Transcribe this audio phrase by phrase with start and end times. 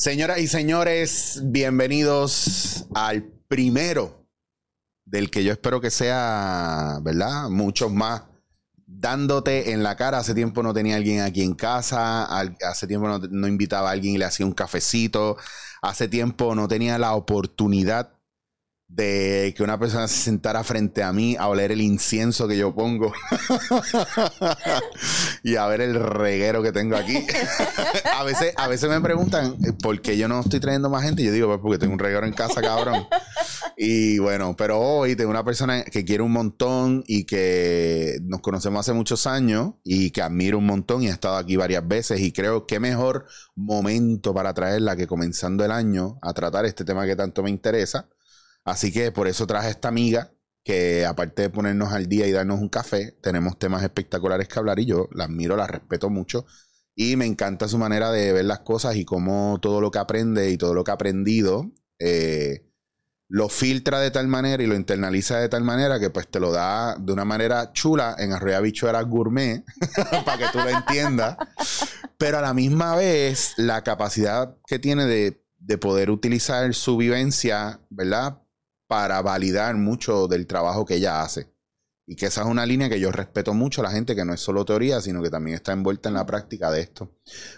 [0.00, 4.26] Señoras y señores, bienvenidos al primero
[5.04, 7.50] del que yo espero que sea, ¿verdad?
[7.50, 8.22] Muchos más
[8.86, 10.16] dándote en la cara.
[10.16, 12.24] Hace tiempo no tenía alguien aquí en casa,
[12.66, 15.36] hace tiempo no, no invitaba a alguien y le hacía un cafecito,
[15.82, 18.19] hace tiempo no tenía la oportunidad
[18.90, 22.74] de que una persona se sentara frente a mí a oler el incienso que yo
[22.74, 23.12] pongo
[25.44, 27.24] y a ver el reguero que tengo aquí.
[28.18, 31.22] a, veces, a veces me preguntan eh, por qué yo no estoy trayendo más gente.
[31.22, 33.06] Yo digo, pues porque tengo un reguero en casa, cabrón.
[33.76, 38.80] y bueno, pero hoy tengo una persona que quiere un montón y que nos conocemos
[38.80, 42.20] hace muchos años y que admiro un montón y ha estado aquí varias veces.
[42.20, 47.06] Y creo que mejor momento para traerla que comenzando el año a tratar este tema
[47.06, 48.08] que tanto me interesa
[48.64, 50.32] Así que por eso traje esta amiga
[50.64, 54.78] que aparte de ponernos al día y darnos un café, tenemos temas espectaculares que hablar
[54.78, 56.46] y yo la admiro, la respeto mucho
[56.94, 60.50] y me encanta su manera de ver las cosas y cómo todo lo que aprende
[60.50, 62.66] y todo lo que ha aprendido eh,
[63.28, 66.50] lo filtra de tal manera y lo internaliza de tal manera que pues te lo
[66.50, 69.64] da de una manera chula en Arroya Bichuela Gourmet
[70.24, 71.36] para que tú lo entiendas,
[72.18, 77.80] pero a la misma vez la capacidad que tiene de, de poder utilizar su vivencia,
[77.88, 78.39] ¿verdad?
[78.90, 81.54] Para validar mucho del trabajo que ella hace.
[82.08, 84.34] Y que esa es una línea que yo respeto mucho a la gente que no
[84.34, 87.08] es solo teoría, sino que también está envuelta en la práctica de esto.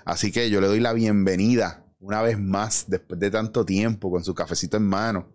[0.04, 4.22] Así que yo le doy la bienvenida una vez más, después de tanto tiempo, con
[4.22, 5.26] su cafecito en mano,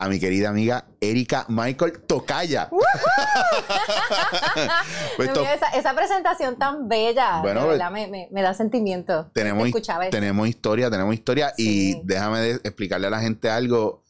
[0.00, 2.68] a mi querida amiga Erika Michael Tocaya.
[5.16, 5.30] Pues
[5.74, 9.30] esa, presentación tan bella, bueno, me, da sentimiento.
[9.32, 9.68] Tenemos,
[10.10, 14.02] tenemos historia, tenemos historia y déjame explicarle a la gente algo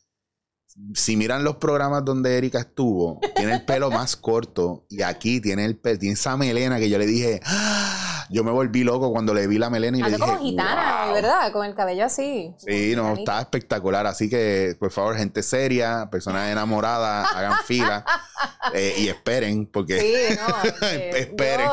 [0.94, 5.64] si miran los programas donde Erika estuvo, tiene el pelo más corto y aquí tiene
[5.64, 7.99] el pelo, tiene esa melena que yo le dije, ¡Ah!
[8.30, 11.50] Yo me volví loco cuando le vi la melena y le dije, como gitana, ¿verdad?
[11.52, 12.54] Con el cabello así.
[12.58, 14.06] Sí, no, está espectacular.
[14.06, 18.04] Así que, por favor, gente seria, personas enamoradas, hagan fila
[18.74, 20.00] eh, y esperen, porque...
[20.00, 21.68] Sí, no, esperen.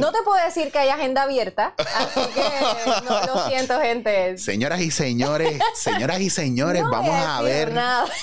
[0.00, 4.38] no, te puedo decir que hay agenda abierta, así que lo siento, gente.
[4.38, 7.74] Señoras y señores, señoras y señores, vamos a, ver,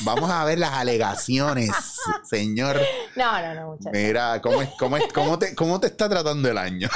[0.02, 1.70] vamos a ver las alegaciones,
[2.24, 2.82] señor.
[3.16, 3.92] No, no, no, muchachos.
[3.94, 6.90] Mira, ¿cómo, es, cómo, es, cómo, te, ¿cómo te está tratando el año?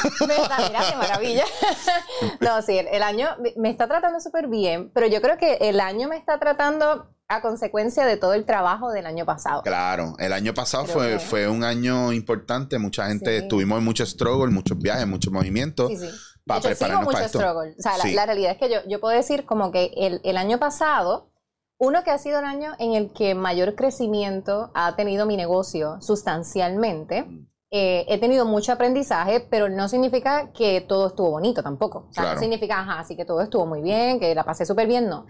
[0.58, 1.46] Mira qué maravilla.
[2.40, 6.08] no, sí, el año me está tratando súper bien, pero yo creo que el año
[6.08, 9.64] me está tratando a consecuencia de todo el trabajo del año pasado.
[9.64, 14.54] Claro, el año pasado fue, fue un año importante, mucha gente, estuvimos en muchos struggles,
[14.54, 15.90] muchos viajes, muchos movimientos.
[15.90, 16.10] Sí, sí.
[16.46, 17.40] Para prepararnos para esto.
[17.40, 20.60] O sea, la, realidad es que yo, yo puedo decir como que el, el año
[20.60, 21.32] pasado,
[21.80, 26.00] uno que ha sido el año en el que mayor crecimiento ha tenido mi negocio
[26.02, 27.24] sustancialmente.
[27.24, 27.48] Mm.
[27.72, 32.08] Eh, he tenido mucho aprendizaje, pero no significa que todo estuvo bonito tampoco.
[32.10, 34.88] O sea, no significa, ajá, así que todo estuvo muy bien, que la pasé súper
[34.88, 35.26] bien, no.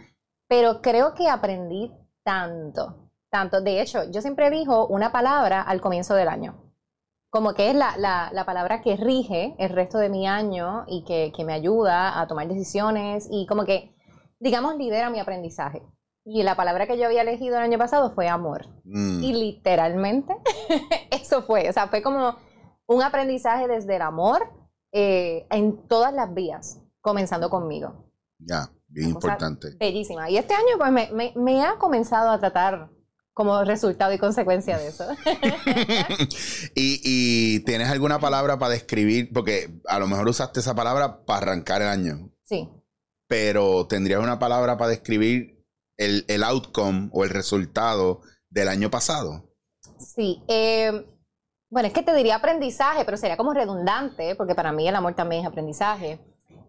[0.48, 1.92] Pero creo que aprendí
[2.24, 3.62] tanto, tanto.
[3.62, 6.62] De hecho, yo siempre digo una palabra al comienzo del año.
[7.32, 11.04] Como que es la, la, la palabra que rige el resto de mi año y
[11.04, 13.96] que, que me ayuda a tomar decisiones y como que,
[14.40, 15.82] digamos, lidera mi aprendizaje.
[16.28, 18.68] Y la palabra que yo había elegido el año pasado fue amor.
[18.84, 19.24] Mm.
[19.24, 20.36] Y literalmente
[21.12, 21.70] eso fue.
[21.70, 22.36] O sea, fue como
[22.88, 24.42] un aprendizaje desde el amor
[24.92, 28.12] eh, en todas las vías, comenzando conmigo.
[28.40, 29.76] Ya, bien importante.
[29.80, 30.30] Bellísima.
[30.32, 32.90] Y este año, pues, me, me, ha comenzado a tratar
[33.34, 35.06] como resultado y consecuencia de eso.
[36.76, 41.52] y, y, tienes alguna palabra para describir, porque a lo mejor usaste esa palabra para
[41.52, 42.32] arrancar el año.
[42.44, 42.70] Sí.
[43.28, 45.55] Pero tendrías una palabra para describir
[45.98, 49.50] el, el outcome o el resultado del año pasado?
[50.00, 50.44] Sí.
[50.48, 51.06] Eh,
[51.70, 55.16] bueno, es que te diría aprendizaje, pero sería como redundante, porque para mí el amor
[55.16, 56.20] también es aprendizaje.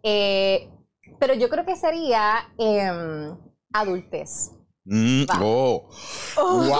[0.03, 0.71] Eh,
[1.19, 3.37] pero yo creo que sería em,
[3.73, 4.51] adultez.
[4.85, 5.89] Mm, oh.
[6.37, 6.71] wow,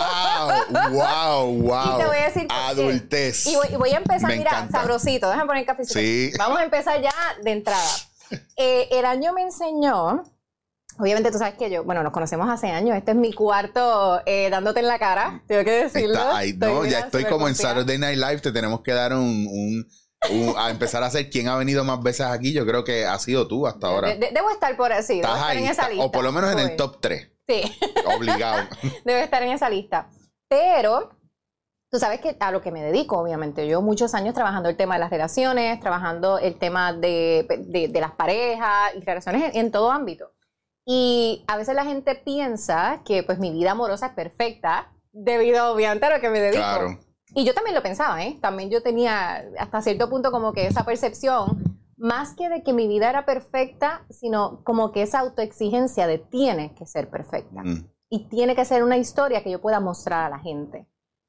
[0.93, 1.95] wow, wow.
[1.95, 3.47] Y te voy a decir adultez.
[3.47, 5.85] Y voy, a empezar, mira, sabrosito, déjame poner café.
[5.85, 6.31] Sí.
[6.39, 7.89] Vamos a empezar ya de entrada.
[8.57, 10.25] Eh, el año me enseñó
[10.99, 12.97] Obviamente tú sabes que yo, bueno, nos conocemos hace años.
[12.97, 16.19] Este es mi cuarto eh, dándote en la cara, tengo que decirlo.
[16.59, 19.87] no, ya estoy como en Saturday Night Live, te tenemos que dar un,
[20.57, 22.53] a empezar a hacer quién ha venido más veces aquí.
[22.53, 24.15] Yo creo que ha sido tú hasta ahora.
[24.15, 26.05] debo estar por así, debo estar en esa lista.
[26.05, 27.31] O por lo menos en el top 3.
[27.47, 27.63] Sí.
[28.17, 28.69] Obligado.
[29.05, 30.09] debo estar en esa lista.
[30.49, 31.11] Pero
[31.89, 34.97] Tú sabes que a lo que me dedico, obviamente, yo muchos años trabajando el tema
[34.97, 40.33] de las relaciones, trabajando el tema de, de, las parejas y relaciones en, todo ámbito.
[40.87, 46.07] Y a veces la gente piensa que pues mi vida amorosa es perfecta debido obviamente
[46.07, 46.63] a lo que me dedico.
[46.63, 46.99] Claro.
[47.35, 48.39] Y yo también lo pensaba, ¿eh?
[48.41, 52.87] También yo tenía hasta cierto punto como que esa percepción, más que de que mi
[52.87, 57.63] vida era perfecta, sino como que esa autoexigencia de tiene que ser perfecta.
[57.65, 57.91] Mm.
[58.09, 60.87] Y tiene que ser una historia que yo pueda mostrar a la gente.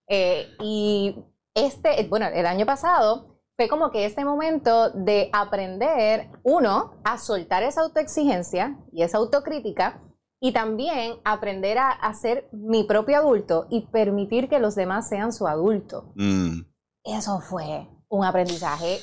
[0.08, 1.16] Eh, y
[1.56, 7.64] este, bueno, el año pasado fue como que este momento de aprender, uno, a soltar
[7.64, 10.00] esa autoexigencia y esa autocrítica,
[10.40, 15.48] y también aprender a, ser mi propio adulto y permitir que los demás sean su
[15.48, 16.14] adulto.
[16.16, 16.62] Mm.
[17.04, 19.00] Eso fue un aprendizaje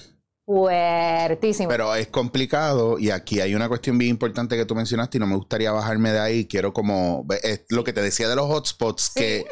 [0.46, 1.68] fuertísimo.
[1.68, 5.26] Pero es complicado y aquí hay una cuestión bien importante que tú mencionaste y no
[5.26, 6.46] me gustaría bajarme de ahí.
[6.46, 9.44] Quiero como, es lo que te decía de los hotspots que...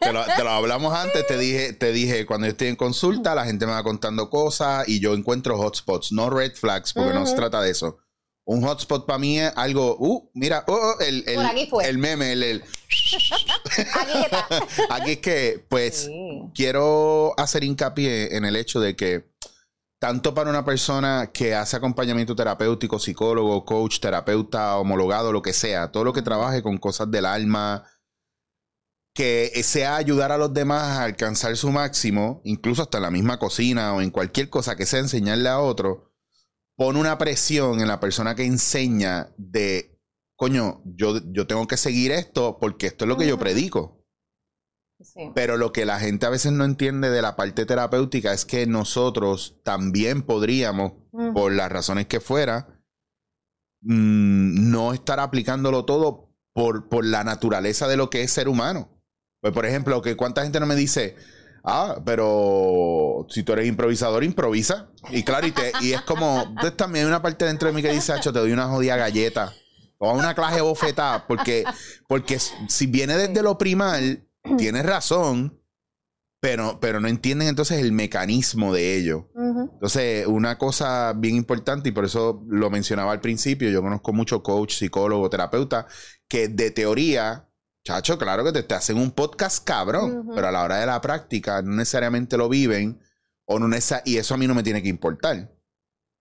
[0.00, 3.66] Te lo, hablamos antes, te dije, te dije, cuando yo estoy en consulta, la gente
[3.66, 7.60] me va contando cosas y yo encuentro hotspots, no red flags, porque no se trata
[7.60, 7.98] de eso.
[8.44, 12.64] Un hotspot para mí es algo, uh, mira, oh, el, el, meme, el,
[13.94, 14.48] aquí está.
[14.90, 16.10] aquí es que, pues,
[16.52, 19.30] quiero hacer hincapié en el hecho de que
[20.00, 25.92] tanto para una persona que hace acompañamiento terapéutico, psicólogo, coach, terapeuta, homologado, lo que sea,
[25.92, 27.84] todo lo que trabaje con cosas del alma,
[29.14, 33.38] que sea ayudar a los demás a alcanzar su máximo, incluso hasta en la misma
[33.38, 36.12] cocina o en cualquier cosa que sea enseñarle a otro,
[36.76, 40.00] pone una presión en la persona que enseña de,
[40.36, 43.98] coño, yo, yo tengo que seguir esto porque esto es lo que yo predico.
[45.34, 48.66] Pero lo que la gente a veces no entiende de la parte terapéutica es que
[48.66, 50.92] nosotros también podríamos,
[51.34, 52.80] por las razones que fuera,
[53.80, 58.91] mm, no estar aplicándolo todo por, por la naturaleza de lo que es ser humano.
[59.42, 61.16] Pues, por ejemplo, que cuánta gente no me dice,
[61.64, 64.88] ah, pero si tú eres improvisador, improvisa.
[65.10, 65.48] Y claro,
[65.80, 68.38] y, es como, entonces también hay una parte dentro de mí que dice, Hacho, te
[68.38, 69.52] doy una jodida galleta.
[69.98, 71.64] O una clase bofetada, porque,
[72.08, 74.28] porque si viene desde lo primal,
[74.58, 75.60] tienes razón,
[76.40, 79.28] pero, pero no entienden entonces el mecanismo de ello.
[79.74, 84.40] Entonces, una cosa bien importante, y por eso lo mencionaba al principio, yo conozco mucho
[84.44, 85.88] coach, psicólogo, terapeuta,
[86.28, 87.48] que de teoría
[87.84, 91.62] Chacho, claro que te, hacen un podcast cabrón, pero a la hora de la práctica
[91.62, 93.00] no necesariamente lo viven
[93.44, 93.68] o no
[94.04, 95.52] y eso a mí no me tiene que importar.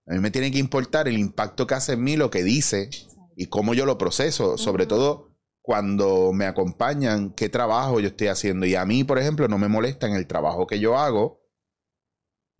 [0.08, 2.90] A mí me tiene que importar el impacto que hace en mí lo que dice
[3.36, 5.31] y cómo yo lo proceso, sobre todo
[5.62, 8.66] cuando me acompañan qué trabajo yo estoy haciendo.
[8.66, 11.41] Y a mí, por ejemplo, no me molesta en el trabajo que yo hago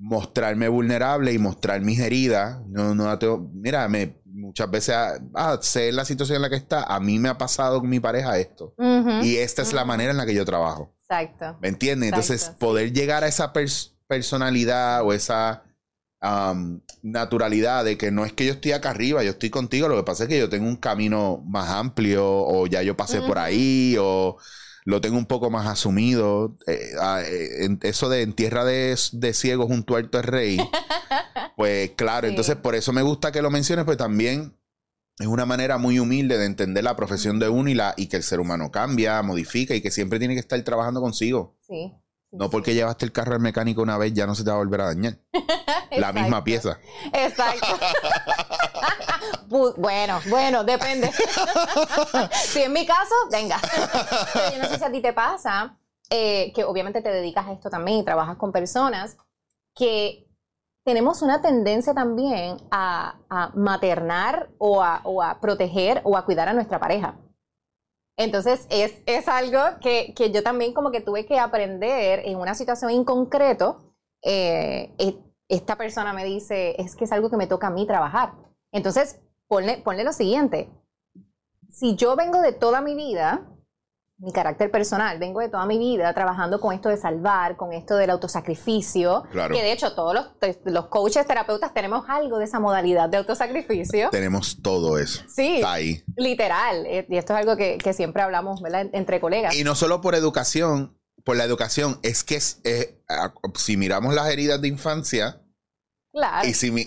[0.02, 2.60] mostrarme vulnerable y mostrar mis heridas.
[2.68, 3.18] No, no,
[3.54, 7.20] mira, me, muchas veces, ah, ah, sé la situación en la que está, a mí
[7.20, 8.74] me ha pasado con mi pareja esto.
[9.22, 10.96] y esta es la manera en la que yo trabajo.
[11.02, 11.58] Exacto.
[11.62, 12.10] ¿Me entiendes?
[12.10, 13.54] Entonces, poder llegar a esa
[14.08, 15.64] personalidad o esa
[17.02, 20.04] naturalidad de que no es que yo estoy acá arriba, yo estoy contigo, lo que
[20.04, 23.96] pasa es que yo tengo un camino más amplio o ya yo pasé por ahí
[24.00, 24.38] o
[24.84, 26.58] lo tengo un poco más asumido.
[26.68, 28.96] Eh, ah, eh, eso de en tierra de,
[29.34, 30.58] ciegos junto al es rey.
[31.56, 34.56] pues claro, entonces por eso me gusta que lo menciones, pues también
[35.20, 38.18] es una manera muy humilde de entender la profesión de uno y, la, y que
[38.18, 41.56] el ser humano cambia, modifica y que siempre tiene que estar trabajando consigo.
[41.60, 41.94] Sí.
[42.32, 44.60] No porque llevaste el carro al mecánico una vez ya no se te va a
[44.60, 45.18] volver a dañar.
[45.92, 46.80] la misma pieza.
[47.12, 47.68] Exacto.
[49.78, 51.12] bueno, bueno, depende.
[52.34, 53.60] si en mi caso, venga.
[54.54, 55.78] yo no sé si a ti te pasa,
[56.10, 59.18] eh, que obviamente te dedicas a esto también y trabajas con personas,
[59.76, 60.26] que
[60.86, 67.18] tenemos una tendencia también a, maternar o a proteger o a cuidar a nuestra pareja.
[68.18, 72.56] Entonces es, es algo que, que, yo también como que tuve que aprender en una
[72.56, 73.94] situación en concreto.
[74.24, 74.94] Eh,
[75.48, 78.34] esta persona me dice, es que es algo que me toca a mí trabajar.
[78.72, 80.70] Entonces, ponle, ponle lo siguiente.
[81.70, 83.51] Si yo vengo de toda mi vida
[84.22, 85.18] mi carácter personal.
[85.18, 89.24] Vengo de toda mi vida trabajando con esto de salvar, con esto del autosacrificio.
[89.32, 89.54] Claro.
[89.54, 90.28] Que de hecho todos los,
[90.66, 94.10] los, coaches, terapeutas tenemos algo de esa modalidad de autosacrificio.
[94.12, 95.24] Tenemos todo eso.
[95.28, 95.56] Sí.
[95.56, 96.04] Está ahí.
[96.16, 96.86] Literal.
[96.86, 98.88] Eh, y esto es algo que, siempre hablamos, ¿verdad?
[98.94, 99.56] Entre colegas.
[99.56, 104.68] Y no solo por educación, por la educación, es que si miramos las heridas de
[104.68, 105.42] infancia.
[106.14, 106.48] Claro.
[106.48, 106.86] Y si mi,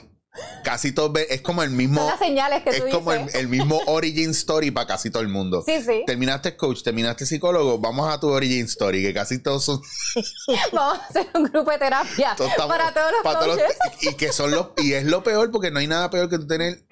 [0.63, 4.87] casi todo es como el mismo señales que es como el, mismo origin story para
[4.87, 5.63] casi todo el mundo.
[5.65, 6.03] Sí sí.
[6.07, 9.81] Terminaste coach terminaste psicólogo vamos a tu origin story que casi todos son
[10.73, 13.77] vamos a hacer un grupo de terapia para todos los coaches.
[14.01, 16.47] y que son los y es lo peor porque no hay nada peor que tú
[16.47, 16.85] tener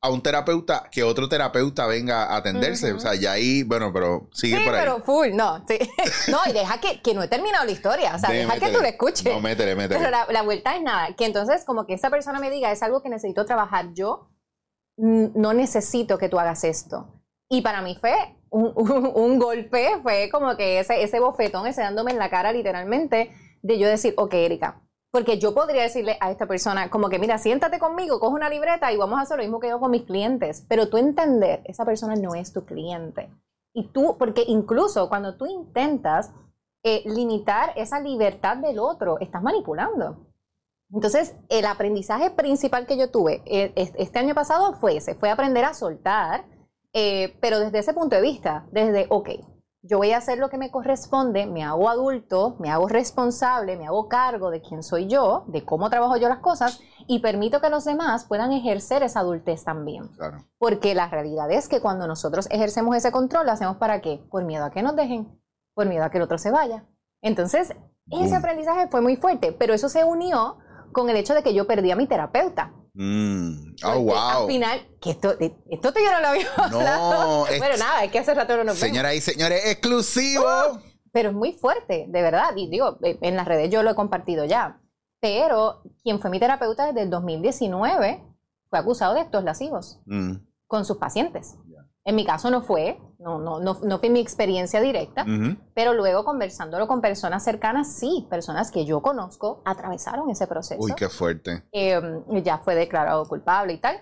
[0.00, 2.92] a un terapeuta que otro terapeuta venga a atenderse.
[2.92, 4.80] O sea, ya ahí, bueno, pero sigue por ahí.
[4.80, 5.64] pero full, no.
[5.66, 5.78] Sí.
[6.30, 8.14] No, y deja que, que no he terminado la historia.
[8.14, 9.24] O sea, deja que tú la escuches.
[9.24, 9.98] No, métele, métele.
[9.98, 11.14] Pero la, vuelta es nada.
[11.16, 14.30] Que entonces, como que esa persona me diga, es algo que necesito trabajar yo,
[14.96, 17.22] no necesito que tú hagas esto.
[17.48, 18.14] Y para mí fue
[18.50, 18.72] un,
[19.14, 23.78] un, golpe, fue como que ese, ese bofetón, ese dándome en la cara literalmente, de
[23.78, 24.82] yo decir, ok, Erika,
[25.18, 28.92] Porque yo podría decirle a esta persona, como que, mira, siéntate conmigo, coge una libreta
[28.92, 30.64] y vamos a hacer lo mismo que yo con mis clientes.
[30.68, 33.28] Pero tú entender, esa persona no es tu cliente.
[33.74, 36.32] Y tú, porque incluso cuando tú intentas
[36.84, 40.28] eh, limitar esa libertad del otro, estás manipulando.
[40.92, 45.64] Entonces, el aprendizaje principal que yo tuve eh, este año pasado fue ese, fue aprender
[45.64, 46.44] a soltar,
[46.92, 49.30] eh, pero desde ese punto de vista, desde, ok,
[49.88, 53.86] yo voy a hacer lo que me corresponde, me hago adulto, me hago responsable, me
[53.86, 57.70] hago cargo de quién soy yo, de cómo trabajo yo las cosas y permito que
[57.70, 60.10] los demás puedan ejercer esa adultez también.
[60.58, 64.22] Porque la realidad es que cuando nosotros ejercemos ese control, lo hacemos para qué?
[64.30, 65.40] Por miedo a que nos dejen,
[65.74, 66.84] por miedo a que el otro se vaya.
[67.22, 67.74] Entonces,
[68.10, 70.58] ese aprendizaje fue muy fuerte, pero eso se unió
[70.92, 72.74] con el hecho de que yo perdí a mi terapeuta.
[73.00, 73.76] Mm.
[73.84, 74.42] Oh, wow.
[74.42, 77.46] Al final, que esto, esto yo no lo había No.
[77.46, 80.44] bueno, nada, es que hace rato no nos Señoras y señores, exclusivo.
[81.12, 82.56] pero es muy fuerte, de verdad.
[82.56, 84.80] Y digo, eh, en las redes yo lo he compartido ya.
[85.20, 88.24] Pero quien fue mi terapeuta desde el 2019
[88.68, 90.34] fue acusado de estos lascivos mm.
[90.66, 91.54] con sus pacientes.
[92.08, 95.26] En mi caso no fue, no, no, no, no fue mi experiencia directa,
[95.74, 100.80] pero luego conversándolo con personas cercanas, sí, personas que yo conozco atravesaron ese proceso.
[100.82, 101.64] Uy, qué fuerte.
[101.70, 104.00] Em, ya fue declarado culpable y tal.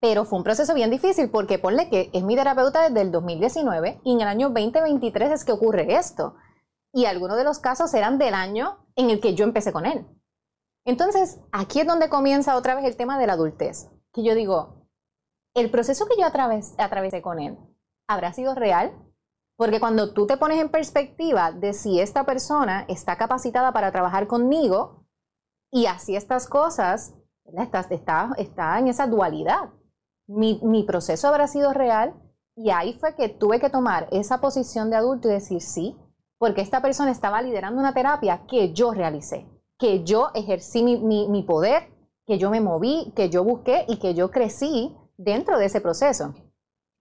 [0.00, 4.00] Pero fue un proceso bien difícil porque ponle que es mi terapeuta desde el 2019
[4.04, 6.36] y en el año 2023 es que ocurre esto.
[6.92, 10.06] Y algunos de los casos eran del año en el que yo empecé con él.
[10.84, 13.90] Entonces, aquí es donde comienza otra vez el tema de la adultez.
[14.12, 14.77] Que yo digo,
[15.54, 17.58] el proceso que yo atravesé con él
[18.08, 18.92] habrá sido real,
[19.56, 24.26] porque cuando tú te pones en perspectiva de si esta persona está capacitada para trabajar
[24.26, 25.04] conmigo
[25.70, 27.14] y así estas cosas,
[27.44, 29.70] está, está, está en esa dualidad.
[30.26, 32.14] Mi, mi, proceso habrá sido real
[32.54, 35.96] y ahí fue que tuve que tomar esa posición de adulto y decir sí,
[36.38, 39.46] porque esta persona estaba liderando una terapia que yo realicé,
[39.78, 41.90] que yo ejercí mi, mi poder,
[42.26, 46.34] que yo me moví, que yo busqué y que yo crecí dentro de ese proceso.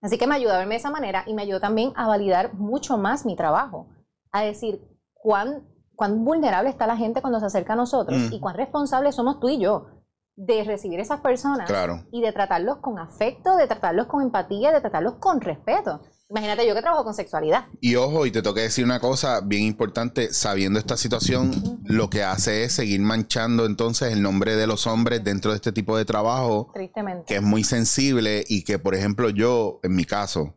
[0.02, 2.54] Así que me ayudó a verme de esa manera y me ayudó también a validar
[2.54, 3.88] mucho más mi trabajo,
[4.32, 4.82] a decir
[5.14, 8.34] cuán, cuán vulnerable está la gente cuando se acerca a nosotros mm.
[8.34, 9.88] y cuán responsables somos tú y yo
[10.36, 11.72] de recibir esas personas
[12.12, 16.02] y de tratarlos con afecto, de tratarlos con empatía, de tratarlos con respeto.
[16.30, 17.68] Imagínate yo que trabajo con sexualidad.
[17.80, 22.24] Y ojo, y te toqué decir una cosa bien importante, sabiendo esta situación, lo que
[22.24, 26.04] hace es seguir manchando entonces el nombre de los hombres dentro de este tipo de
[26.04, 26.70] trabajo.
[26.74, 27.26] Tristemente.
[27.26, 30.56] Que es muy sensible y que, por ejemplo, yo, en mi caso,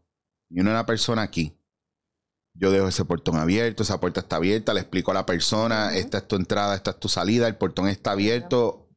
[0.48, 1.56] y una persona aquí,
[2.54, 6.18] yo dejo ese portón abierto, esa puerta está abierta, le explico a la persona, esta
[6.18, 8.89] es tu entrada, esta es tu salida, el portón está abierto,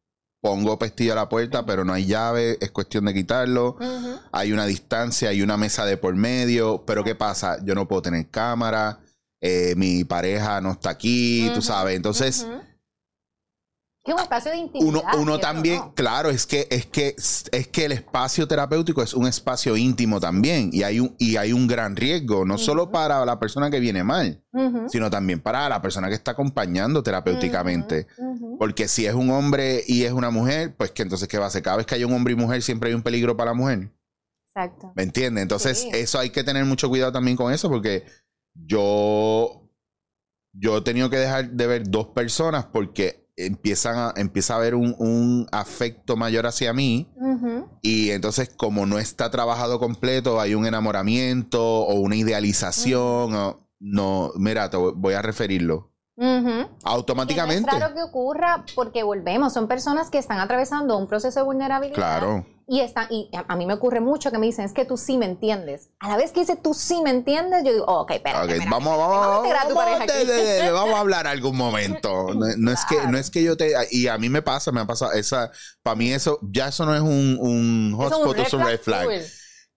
[0.44, 3.78] pongo pestillo a la puerta, pero no hay llave, es cuestión de quitarlo.
[4.34, 7.64] Hay una distancia, hay una mesa de por medio, pero ¿qué pasa?
[7.64, 9.00] Yo no puedo tener cámara,
[9.40, 11.96] eh, mi pareja no está aquí, tú sabes.
[11.96, 12.46] Entonces,
[14.04, 15.02] que un espacio de intimidad.
[15.18, 19.78] Uno, también, claro, es que, es que es que el espacio terapéutico es un espacio
[19.78, 20.72] íntimo también.
[20.74, 24.04] Y hay un, y hay un gran riesgo, no solo para la persona que viene
[24.04, 24.44] mal,
[24.88, 28.08] sino también para la persona que está acompañando terapéuticamente.
[28.60, 31.48] Porque si es un hombre y es una mujer, pues que entonces, ¿qué va a
[31.48, 31.64] hacer?
[31.64, 33.90] Cada vez que hay un hombre y mujer, siempre hay un peligro para la mujer.
[34.48, 34.92] Exacto.
[34.96, 35.42] ¿Me entiendes?
[35.44, 38.04] Entonces, eso hay que tener mucho cuidado también con eso, porque
[38.54, 39.62] yo.
[40.56, 44.76] Yo he tenido que dejar de ver dos personas porque empiezan a, empieza a haber
[44.76, 47.10] un, afecto mayor hacia mí.
[47.82, 53.58] Y entonces, como no está trabajado completo, hay un enamoramiento o una idealización.
[53.80, 55.94] no, mira, te voy a referirlo.
[56.84, 57.70] Automáticamente.
[57.70, 61.96] es raro que ocurra porque volvemos, son personas que están atravesando un proceso de vulnerabilidad.
[61.96, 62.46] Claro.
[62.68, 65.18] Y, está, y a, mí me ocurre mucho que me dicen, es que tú sí
[65.18, 65.90] me entiendes.
[66.00, 68.58] A la vez que dice tú sí me entiendes, yo digo, oh, ok, espérate.
[68.70, 69.46] vamos, vamos,
[70.72, 72.34] vamos, a hablar algún momento.
[72.34, 73.74] No, es que, no es que yo te.
[73.92, 75.12] Y a mí me pasa, me ha pasado.
[75.12, 75.52] Esa,
[75.82, 79.10] para mí, eso, ya eso no es un, un hotspot, es un red flag.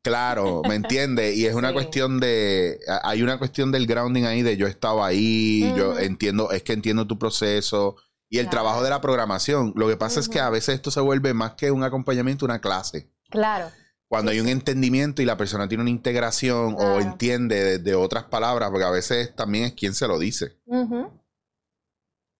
[0.02, 1.34] Claro, ¿me entiende?
[1.34, 2.78] Y es una cuestión de.
[3.02, 7.06] Hay una cuestión del grounding ahí de yo estaba ahí, yo entiendo, es que entiendo
[7.06, 7.96] tu proceso
[8.36, 9.72] y el trabajo de la programación.
[9.76, 12.60] Lo que pasa es que a veces esto se vuelve más que un acompañamiento, una
[12.60, 13.10] clase.
[13.30, 13.70] Claro.
[14.08, 18.70] Cuando hay un entendimiento y la persona tiene una integración o entiende de, otras palabras,
[18.70, 20.60] porque a veces también es quien se lo dice.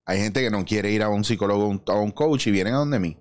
[0.04, 2.74] Hay gente que no quiere ir a un psicólogo o a un coach y vienen
[2.74, 3.18] a donde mí.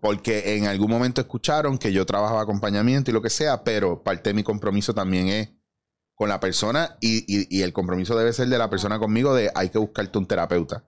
[0.00, 4.30] Porque en algún momento escucharon que yo trabajaba acompañamiento y lo que sea, pero parte
[4.30, 5.50] de mi compromiso también es
[6.14, 9.70] con la persona y, y el compromiso debe ser de la persona conmigo de hay
[9.70, 10.84] que buscarte un terapeuta.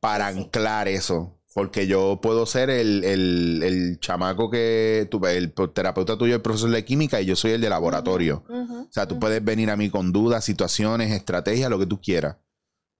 [0.00, 1.38] Para anclar eso.
[1.54, 6.84] Porque yo puedo ser el, el, chamaco que tú, el terapeuta tuyo, el profesor de
[6.84, 8.44] química, y yo soy el de laboratorio.
[8.48, 12.38] o sea, tú puedes venir a mí con dudas, situaciones, estrategias, lo que tú quieras.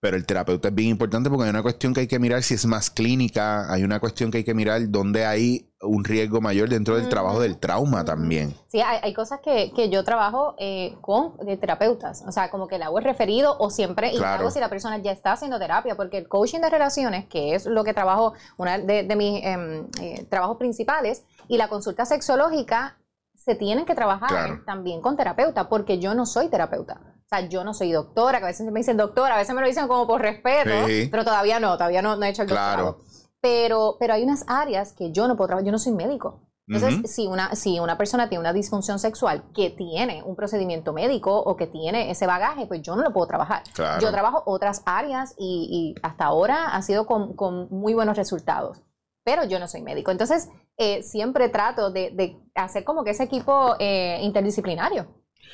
[0.05, 2.53] Pero el terapeuta es bien importante porque hay una cuestión que hay que mirar si
[2.53, 6.69] es más clínica, hay una cuestión que hay que mirar dónde hay un riesgo mayor
[6.69, 8.55] dentro del trabajo del trauma también.
[8.67, 13.01] Sí, hay, cosas que, yo trabajo eh, con terapeutas, o sea, como que el agua
[13.01, 14.51] es referido o siempre, y claro.
[14.51, 17.83] si la persona ya está haciendo terapia, porque el coaching de relaciones, que es lo
[17.83, 22.99] que trabajo, una de, mis em, eh, trabajos principales, y la consulta sexológica,
[23.35, 27.01] se tienen que trabajar también con terapeuta, porque yo no soy terapeuta.
[27.41, 29.67] Sea, yo no soy doctora, que a veces me dicen doctora, a veces me lo
[29.67, 30.71] dicen como por respeto,
[31.11, 32.99] pero todavía no, todavía no, he hecho el doctorado.
[33.41, 36.41] Pero, pero hay unas áreas que yo no puedo trabajar, yo no soy médico.
[36.67, 41.37] Entonces, si, una, si una persona tiene una disfunción sexual que tiene un procedimiento médico
[41.39, 43.63] o que tiene ese bagaje, pues yo no lo puedo trabajar.
[44.01, 48.81] Yo trabajo otras áreas y, hasta ahora ha sido con, muy buenos resultados,
[49.25, 50.11] pero yo no soy médico.
[50.11, 50.49] Entonces,
[50.79, 55.07] eh, siempre trato de, hacer como que ese equipo eh, interdisciplinario,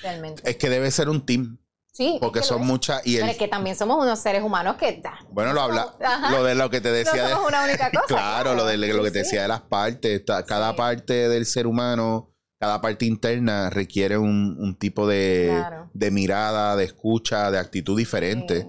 [0.02, 0.48] realmente.
[0.48, 1.58] Es que debe ser un team.
[2.00, 2.16] Sí.
[2.18, 3.06] Porque son muchas.
[3.06, 5.02] Y es que también somos unos seres humanos que.
[5.32, 5.94] Bueno, lo habla.
[6.30, 7.24] Lo de lo que te decía.
[7.24, 8.06] No somos una única cosa.
[8.06, 10.22] claro, lo de lo que te decía de las partes.
[10.46, 16.84] Cada parte del ser humano, cada parte interna requiere un, tipo de, de, mirada, de
[16.84, 18.66] escucha, de actitud diferente.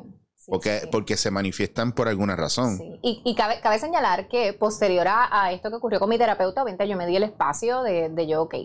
[0.47, 2.81] porque, porque se manifiestan por alguna razón.
[3.01, 6.97] Y, y cabe, cabe, señalar que posterior a, esto que ocurrió con mi terapeuta, yo
[6.97, 8.55] me di el espacio de, de yo, ok,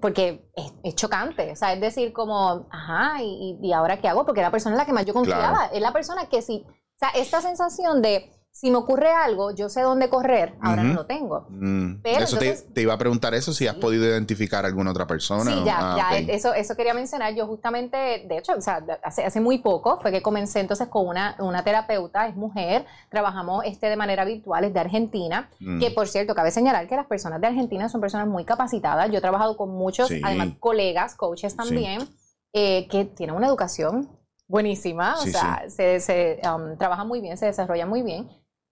[0.00, 0.50] porque
[0.82, 4.48] es, chocante, o sea, es decir, como, ajá, y, y, ahora qué hago, porque era
[4.48, 7.10] la persona en la que más yo confiaba, es la persona que sí, o sea,
[7.10, 11.46] esta sensación de si me ocurre algo, yo sé dónde correr, ahora no lo tengo.
[11.48, 12.00] Mm.
[12.02, 15.52] Pero eso te, iba a preguntar eso, si has podido identificar a alguna otra persona.
[15.52, 17.32] Sí, ya, ah, ya, eso, eso quería mencionar.
[17.36, 21.06] Yo justamente, de hecho, o sea, hace, hace muy poco fue que comencé entonces con
[21.06, 25.78] una, una terapeuta, es mujer, trabajamos este de manera virtual, es de Argentina, mm.
[25.78, 29.08] que por cierto, cabe señalar que las personas de Argentina son personas muy capacitadas.
[29.12, 32.08] Yo he trabajado con muchos, además, colegas, coaches también,
[32.52, 34.08] eh, que tienen una educación
[34.48, 38.28] buenísima, o sea, se, se um, trabaja muy bien, se desarrolla muy bien.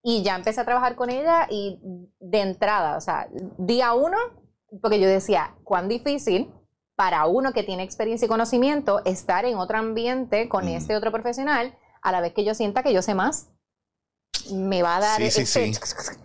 [0.08, 1.80] Y ya empecé a trabajar con ella y
[2.20, 4.16] de entrada, o sea, día uno,
[4.80, 6.48] porque yo decía, cuán difícil
[6.94, 11.76] para uno que tiene experiencia y conocimiento estar en otro ambiente con este otro profesional,
[12.02, 13.48] a la vez que yo sienta que yo sé más,
[14.52, 15.20] me va a dar...
[15.20, 15.72] Sí, sí, sí.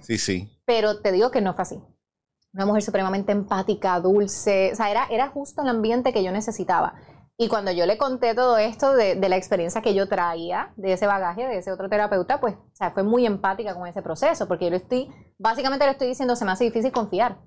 [0.01, 0.61] sí, sí.
[0.63, 1.81] Pero te digo que no fue así.
[2.53, 6.93] Una mujer supremamente empática, dulce, o sea, era, era justo el ambiente que yo necesitaba.
[7.41, 11.07] Y cuando yo le conté todo esto de, la experiencia que yo traía, de ese
[11.07, 14.65] bagaje, de ese otro terapeuta, pues, o sea, fue muy empática con ese proceso, porque
[14.65, 17.39] yo le estoy, básicamente le estoy diciendo, se me hace difícil confiar.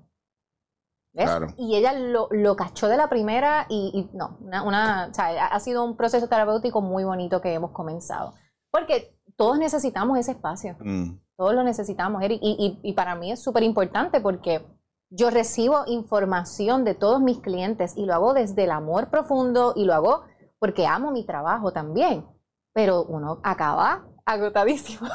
[1.13, 1.31] ¿Ves?
[1.55, 5.85] Y ella lo, lo, cachó de la primera y, no, una, o sea, ha sido
[5.85, 8.33] un proceso terapéutico muy bonito que hemos comenzado.
[8.71, 10.75] Porque todos necesitamos ese espacio.
[10.81, 11.21] Mm.
[11.37, 12.39] Todos lo necesitamos, Eric.
[12.41, 14.61] Y, y, y para mí es súper importante porque
[15.09, 19.85] yo recibo información de todos mis clientes y lo hago desde el amor profundo y
[19.85, 20.23] lo hago
[20.59, 22.25] porque amo mi trabajo también.
[22.73, 25.07] Pero uno acaba agotadísimo.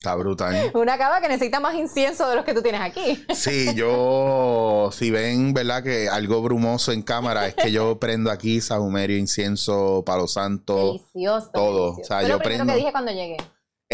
[0.00, 0.56] Está brutal.
[0.74, 3.24] Uno acaba que necesita más incienso de los que tú tienes aquí.
[3.36, 5.84] Sí, yo, si ven, ¿verdad?
[5.84, 10.74] Que algo brumoso en cámara es que yo prendo aquí sahumerio, incienso, palo santo.
[10.74, 11.50] Delicioso.
[11.54, 11.92] Todo.
[11.92, 12.66] O sea, yo prendo.
[12.66, 13.36] que dije cuando llegué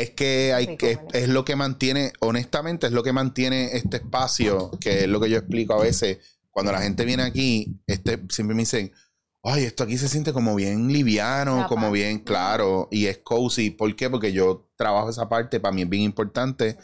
[0.03, 4.71] es que hay que es, lo que mantiene, honestamente, es lo que mantiene este espacio,
[4.81, 6.19] que es lo que yo explico a veces.
[6.51, 8.93] Cuando la gente viene aquí, este, siempre me dicen,
[9.43, 13.71] ay, esto aquí se siente como bien liviano, como bien claro, y es cozy.
[13.71, 14.11] ¿Por qué?
[14.11, 16.79] Porque yo trabajo esa parte, para mí es bien importante.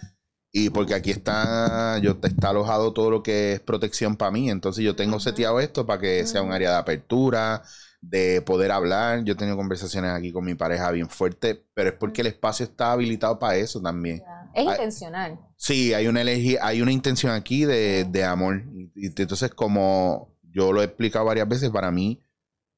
[0.57, 4.50] Y porque aquí está, yo está alojado todo lo que es protección para mí.
[4.50, 7.62] Entonces yo tengo seteado esto para que sea un área de apertura,
[8.09, 9.25] de poder hablar.
[9.25, 12.64] Yo he tenido conversaciones aquí con mi pareja bien fuerte, pero es porque el espacio
[12.64, 14.23] está habilitado para eso también.
[14.55, 15.38] Es intencional.
[15.57, 18.62] Sí, hay una, hay una intención aquí de, amor.
[18.95, 22.23] Y, entonces, como yo lo he explicado varias veces, para mí,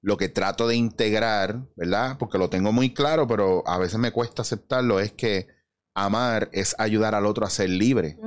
[0.00, 2.16] lo que trato de integrar, ¿verdad?
[2.18, 5.48] Porque lo tengo muy claro, pero a veces me cuesta aceptarlo, es que
[5.94, 8.18] amar es ayudar al otro a ser libre.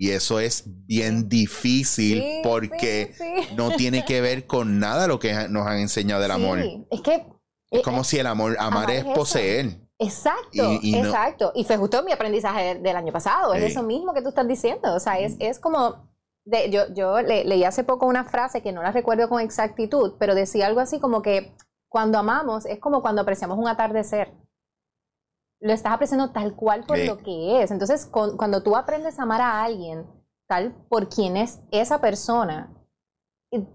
[0.00, 3.12] Y eso es bien difícil porque
[3.54, 6.58] no tiene que ver con nada lo que nos han enseñado del amor.
[6.90, 7.26] Es que
[7.70, 9.78] es como si el amor, amar, es, poseer.
[9.98, 11.52] Exacto, exacto.
[11.54, 13.52] Y fue justo mi aprendizaje del año pasado.
[13.52, 14.94] Es eso mismo que tú estás diciendo.
[14.94, 16.08] O sea, es, es como.
[16.46, 20.34] De, yo yo leí hace poco una frase que no la recuerdo con exactitud, pero
[20.34, 21.54] decía algo así como que
[21.90, 24.32] cuando amamos es como cuando apreciamos un atardecer
[25.60, 27.70] lo estás apreciando tal cual por lo que es.
[27.70, 30.06] Entonces, cuando tú aprendes a amar a alguien
[30.48, 32.74] tal por quien es esa persona,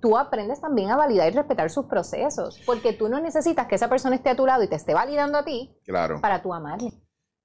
[0.02, 3.90] tú aprendes también a validar y respetar sus procesos, porque tú no necesitas que esa
[3.90, 6.22] persona esté a tu lado y te esté validando a ti claro.
[6.22, 6.94] para tú amarle.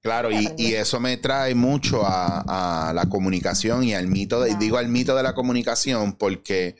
[0.01, 4.87] Claro, y, eso me trae mucho a, la comunicación y al mito, de, digo al
[4.87, 6.75] mito de la comunicación porque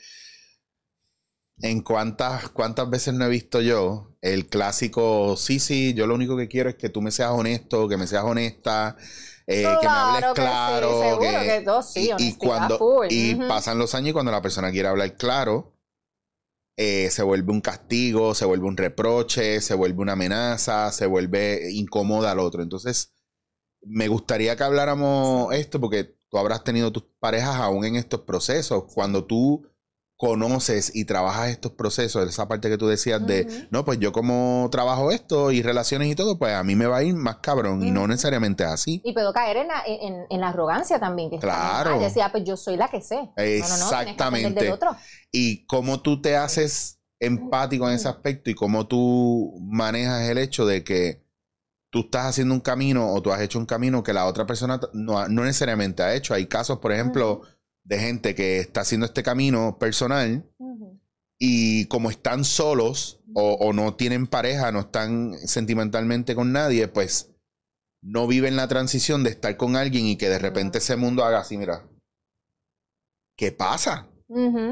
[1.62, 6.38] en cuántas, cuántas veces no he visto yo el clásico, sí, sí, yo lo único
[6.38, 8.95] que quiero es que tú me seas honesto, que me seas honesta,
[9.47, 11.19] eh, que me hables claro.
[11.19, 15.76] Que, sí, y, cuando y pasan los años y cuando la persona quiere hablar claro,
[16.78, 21.71] eh, se vuelve un castigo, se vuelve un reproche, se vuelve una amenaza, se vuelve
[21.71, 22.63] incómoda al otro.
[22.63, 23.13] Entonces,
[23.82, 28.86] me gustaría que habláramos esto porque tú habrás tenido tus parejas aún en estos procesos.
[28.93, 29.67] Cuando tú
[30.21, 34.69] conoces y trabajas estos procesos, esa parte que tú decías de, no, pues yo como
[34.71, 37.81] trabajo esto y relaciones y todo, pues a mí me va a ir más cabrón
[37.81, 39.01] y no necesariamente así.
[39.03, 41.31] Y puedo caer en la, en, la arrogancia también.
[41.31, 41.99] Que claro.
[41.99, 43.31] Decía, pues yo soy la que sé.
[43.36, 44.69] Exactamente.
[44.69, 44.97] No, no,
[45.31, 50.67] y cómo tú te haces empático en ese aspecto y cómo tú manejas el hecho
[50.67, 51.25] de que
[51.89, 54.79] tú estás haciendo un camino o tú has hecho un camino que la otra persona
[54.93, 56.36] no, no necesariamente ha hecho.
[56.36, 57.41] Hay casos, por ejemplo,
[57.91, 60.49] de gente que está haciendo este camino personal
[61.38, 67.32] y como están solos o, no tienen pareja, no están sentimentalmente con nadie, pues
[68.01, 71.39] no viven la transición de estar con alguien y que de repente ese mundo haga
[71.39, 71.86] así, mira,
[73.36, 74.08] ¿qué pasa?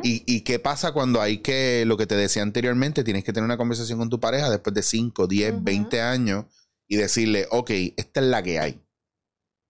[0.02, 3.44] ¿Y, ¿Y, qué pasa cuando hay que, lo que te decía anteriormente, tienes que tener
[3.44, 6.46] una conversación con tu pareja después de 5, 10, 20 años
[6.88, 8.82] y decirle, ok, esta es la que hay.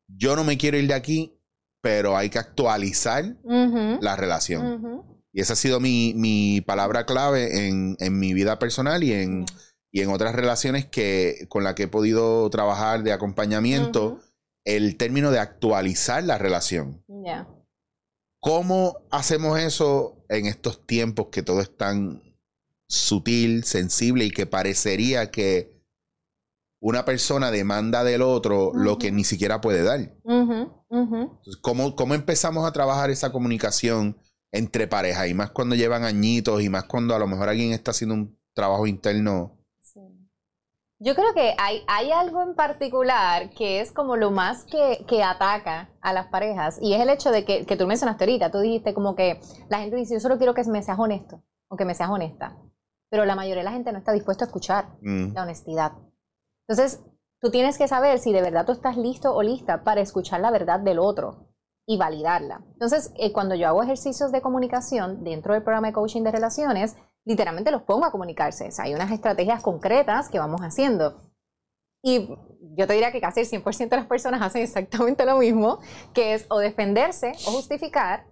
[0.08, 1.39] Yo no me quiero ir de aquí,
[1.82, 5.04] pero hay que actualizar la relación.
[5.32, 9.46] Y esa ha sido mi, palabra clave en, mi vida personal y en,
[9.92, 14.20] y en otras relaciones que, con las que he podido trabajar de acompañamiento,
[14.66, 17.04] el término de actualizar la relación.
[18.40, 22.24] ¿Cómo hacemos eso en estos tiempos que todo es tan
[22.88, 25.79] sutil, sensible y que parecería que
[26.82, 30.14] una persona demanda del otro lo que ni siquiera puede dar.
[31.62, 34.18] ¿cómo, empezamos a trabajar esa comunicación
[34.52, 35.28] entre parejas?
[35.28, 38.40] Y más cuando llevan añitos y más cuando a lo mejor alguien está haciendo un
[38.54, 39.56] trabajo interno.
[41.02, 45.24] Yo creo que hay, hay algo en particular que es como lo más que, que
[45.24, 48.60] ataca a las parejas y es el hecho de que, que tú mencionaste ahorita, tú
[48.60, 49.40] dijiste como que
[49.70, 52.58] la gente dice, yo solo quiero que me seas honesto o que me seas honesta,
[53.10, 55.34] pero la mayoría de la gente no está dispuesta a escuchar mm.
[55.34, 55.94] la honestidad.
[56.70, 57.04] Entonces,
[57.42, 60.52] tú tienes que saber si de verdad tú estás listo o lista para escuchar la
[60.52, 61.48] verdad del otro
[61.88, 62.64] y validarla.
[62.74, 66.96] Entonces, eh, cuando yo hago ejercicios de comunicación dentro del programa de coaching de relaciones,
[67.26, 68.68] literalmente los pongo a comunicarse.
[68.68, 71.32] O sea, hay unas estrategias concretas que vamos haciendo.
[72.04, 72.30] Y
[72.78, 75.80] yo te diría que casi el 100% de las personas hacen exactamente lo mismo,
[76.14, 78.28] que es o defenderse o justificar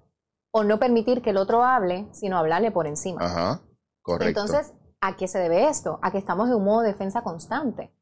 [0.52, 3.26] o no permitir que el otro hable, sino hablarle por encima.
[3.26, 3.62] Ajá,
[4.04, 4.42] correcto.
[4.42, 5.98] Entonces, ¿a qué se debe esto?
[6.04, 7.97] A que estamos en un modo de defensa constante.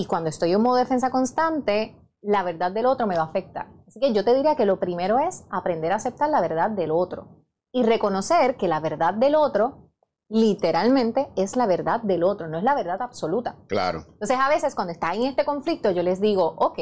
[0.00, 3.66] Y cuando estoy en modo defensa constante, la verdad del otro me va a afectar.
[3.86, 6.90] Así que yo te diría que lo primero es aprender a aceptar la verdad del
[6.90, 9.90] otro y reconocer que la verdad del otro
[10.30, 13.56] literalmente es la verdad del otro, no es la verdad absoluta.
[13.68, 14.06] Claro.
[14.12, 16.78] Entonces a veces cuando está en este conflicto yo les digo, ok,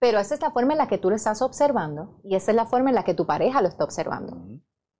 [0.00, 2.56] pero esa es la forma en la que tú lo estás observando y esa es
[2.56, 4.38] la forma en la que tu pareja lo está observando.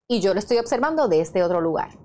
[0.07, 1.99] Y yo lo estoy observando de este otro lugar.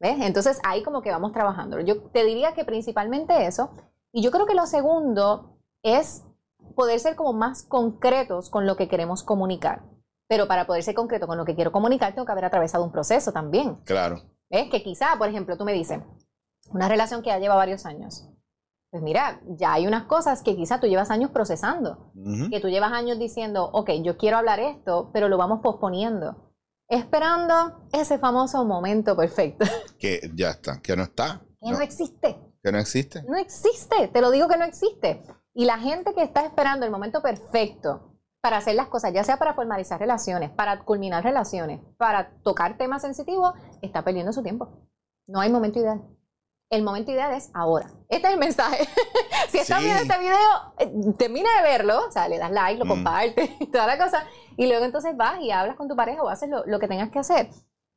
[0.00, 0.16] ¿Ves?
[0.20, 1.78] Entonces ahí como que vamos trabajando.
[1.78, 3.70] Yo te diría que principalmente eso
[4.14, 6.22] y yo creo que lo segundo es
[6.76, 9.82] poder ser como más concretos con lo que queremos comunicar.
[10.28, 12.92] Pero para poder ser concreto con lo que quiero comunicar, tengo que haber atravesado un
[12.92, 13.74] proceso también.
[13.84, 14.22] Claro.
[14.50, 16.00] Es que quizá, por ejemplo, tú me dices,
[16.70, 18.28] una relación que ya lleva varios años.
[18.90, 22.12] Pues mira, ya hay unas cosas que quizá tú llevas años procesando.
[22.50, 26.52] Que tú llevas años diciendo, ok, yo quiero hablar esto, pero lo vamos posponiendo.
[26.88, 29.66] Esperando ese famoso momento perfecto.
[29.98, 31.42] Que ya está, que no está.
[31.60, 32.38] Que no existe.
[32.64, 33.22] Que no existe.
[33.24, 35.22] No existe, te lo digo que no existe.
[35.52, 39.36] Y la gente que está esperando el momento perfecto para hacer las cosas, ya sea
[39.36, 44.88] para formalizar relaciones, para culminar relaciones, para tocar temas sensitivos, está perdiendo su tiempo.
[45.26, 46.02] No hay momento ideal.
[46.70, 47.90] El momento ideal es ahora.
[48.08, 48.88] Este es el mensaje.
[49.50, 50.38] si estás viendo este video,
[50.78, 52.88] eh, termina de verlo, o sea, le das like, lo mm.
[52.88, 54.24] compartes, toda la cosa,
[54.56, 57.18] y luego entonces vas y hablas con tu pareja o haces lo que tengas que
[57.18, 57.50] hacer.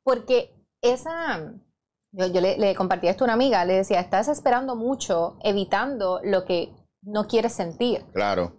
[0.04, 1.54] Porque esa,
[2.12, 6.72] yo, le, compartí esto a una amiga, le decía, estás esperando mucho, evitando lo que
[7.02, 8.04] no quieres sentir.
[8.12, 8.52] Claro.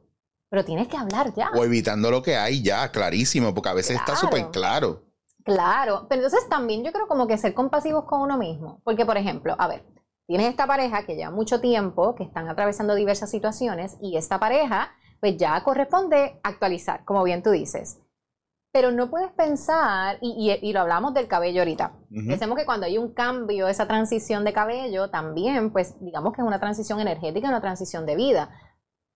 [0.50, 1.52] Pero tienes que hablar ya.
[1.56, 5.04] O evitando lo que hay ya, clarísimo, porque a veces está súper claro.
[5.44, 8.82] Claro, pero entonces también yo creo como que ser compasivos con uno mismo.
[8.84, 9.84] Porque, por ejemplo, a ver,
[10.28, 14.92] tienes esta pareja que lleva mucho tiempo, que están atravesando diversas situaciones, y esta pareja,
[15.20, 18.00] pues ya corresponde actualizar, como bien tú dices.
[18.80, 23.14] Pero no puedes pensar, y, lo hablamos del cabello ahorita, pensemos que cuando hay un
[23.14, 28.06] cambio, esa transición de cabello, también, pues digamos que es una transición energética, una transición
[28.06, 28.50] de vida.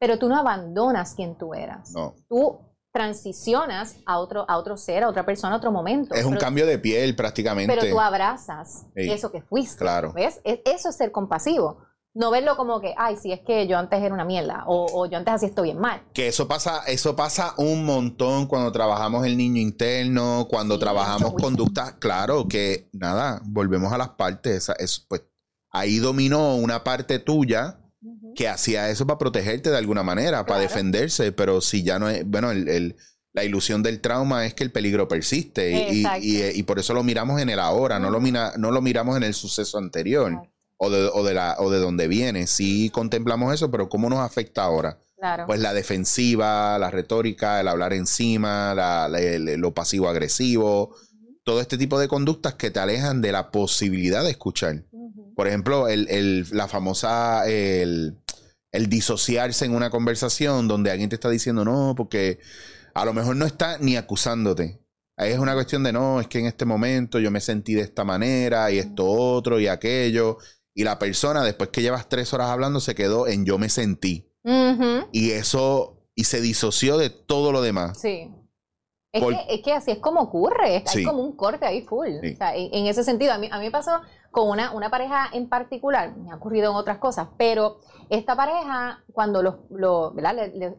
[0.02, 1.94] Pero tú no abandonas quien tú eras.
[1.94, 2.14] No.
[2.28, 2.60] Tú
[2.92, 6.14] transicionas a otro, a otro ser, a otra persona, a otro momento.
[6.14, 7.74] Es un cambio de piel prácticamente.
[7.74, 9.78] Pero tú abrazas eso que fuiste.
[9.78, 10.12] Claro.
[10.12, 10.42] ¿Ves?
[10.44, 11.78] Eso es ser compasivo.
[12.16, 15.18] No verlo como que, ay, si es que yo antes era una mierda o, yo
[15.18, 16.04] antes hacía esto bien mal.
[16.14, 21.94] Que eso pasa, eso pasa un montón cuando trabajamos el niño interno, cuando trabajamos conductas.
[21.94, 24.70] Claro que nada, volvemos a las partes.
[24.78, 25.24] es, pues
[25.72, 27.80] ahí dominó una parte tuya
[28.36, 32.28] que hacía eso para protegerte de alguna manera, para defenderse, pero si ya no es,
[32.28, 32.96] bueno, el,
[33.32, 37.42] la ilusión del trauma es que el peligro persiste y, y, por eso lo miramos
[37.42, 40.53] en el ahora, no, lo mira, no lo miramos en el suceso anterior
[40.84, 42.48] o de, o, de la, o de donde viene.
[42.48, 45.00] Sí contemplamos eso, pero ¿cómo nos afecta ahora?
[45.48, 50.96] Pues la defensiva, la retórica, el hablar encima, la, lo pasivo-agresivo,
[51.46, 54.84] todo este tipo de conductas que te alejan de la posibilidad de escuchar.
[55.36, 58.18] Por ejemplo, el, la famosa, el,
[58.72, 62.40] el disociarse en una conversación donde alguien te está diciendo no, porque
[62.94, 64.82] a lo mejor no está ni acusándote.
[65.16, 68.04] Es una cuestión de no, es que en este momento yo me sentí de esta
[68.04, 70.38] manera y esto otro y aquello.
[70.74, 74.30] Y la persona, después que llevas tres horas hablando, se quedó en yo me sentí.
[75.12, 78.00] Y eso, y se disoció de todo lo demás.
[78.00, 78.34] Sí.
[79.12, 80.84] Es, que, es que así es como ocurre.
[80.86, 82.08] Hay como un corte ahí full.
[82.08, 85.30] O sea, en, ese sentido, a mí, a mí me pasó con una, una pareja
[85.32, 87.78] en particular, me ha ocurrido en otras cosas, pero
[88.10, 89.56] esta pareja, cuando los,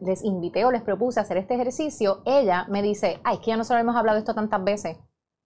[0.01, 3.57] Les, invité o les propuse hacer este ejercicio, ella me dice, ay, es que ya
[3.57, 4.97] nosotros hemos hablado de esto tantas veces.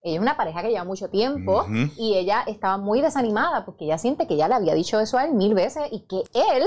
[0.01, 1.65] Ella es una pareja que lleva mucho tiempo
[1.97, 5.25] y ella estaba muy desanimada porque ella siente que ya le había dicho eso a
[5.25, 6.63] él mil veces y que él,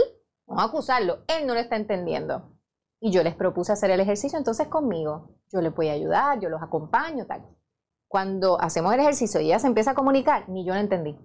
[0.47, 2.53] vamos a acusarlo, él no lo está entendiendo.
[3.01, 5.31] Y yo les propuse hacer el ejercicio entonces conmigo.
[5.51, 7.43] Yo les voy a ayudar, yo los acompaño, tal.
[8.07, 11.19] Cuando hacemos el ejercicio y ella se empieza a comunicar, ni yo lo entendí.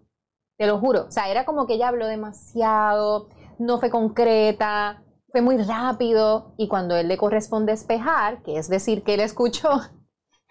[0.57, 1.05] Te lo juro.
[1.07, 6.55] O sea, era como que ella habló demasiado, no fue concreta, fue muy rápido.
[6.57, 9.69] Y cuando él le corresponde espejar, que es decir, que él escuchó,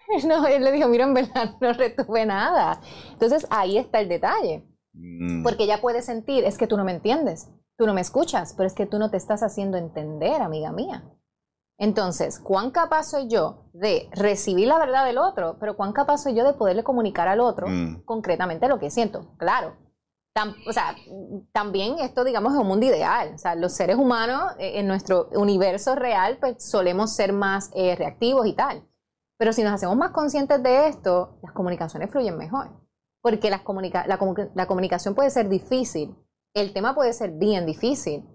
[0.27, 2.81] no, él le dijo, mira, en verdad no retuve nada.
[3.11, 4.65] Entonces ahí está el detalle.
[4.93, 5.43] Mm.
[5.43, 8.67] Porque ella puede sentir, es que tú no me entiendes, tú no me escuchas, pero
[8.67, 11.03] es que tú no te estás haciendo entender, amiga mía.
[11.79, 16.33] Entonces, ¿cuán capaz soy yo de recibir la verdad del otro, pero cuán capaz soy
[16.33, 18.03] yo de poderle comunicar al otro mm.
[18.05, 19.35] concretamente lo que siento?
[19.37, 19.75] Claro,
[20.67, 20.95] o sea,
[21.51, 23.31] también esto, digamos, es un mundo ideal.
[23.35, 27.95] O sea, los seres humanos eh, en nuestro universo real, pues solemos ser más eh,
[27.95, 28.86] reactivos y tal.
[29.37, 32.69] Pero si nos hacemos más conscientes de esto, las comunicaciones fluyen mejor.
[33.21, 33.63] Porque la,
[34.55, 36.15] la comunicación puede ser difícil,
[36.53, 38.27] el tema puede ser bien difícil,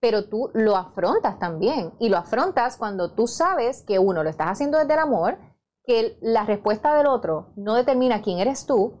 [0.00, 1.92] pero tú lo afrontas también.
[1.98, 5.38] Y lo afrontas cuando tú sabes que uno lo estás haciendo desde el amor,
[5.84, 8.94] que la respuesta del otro no determina quién eres tú,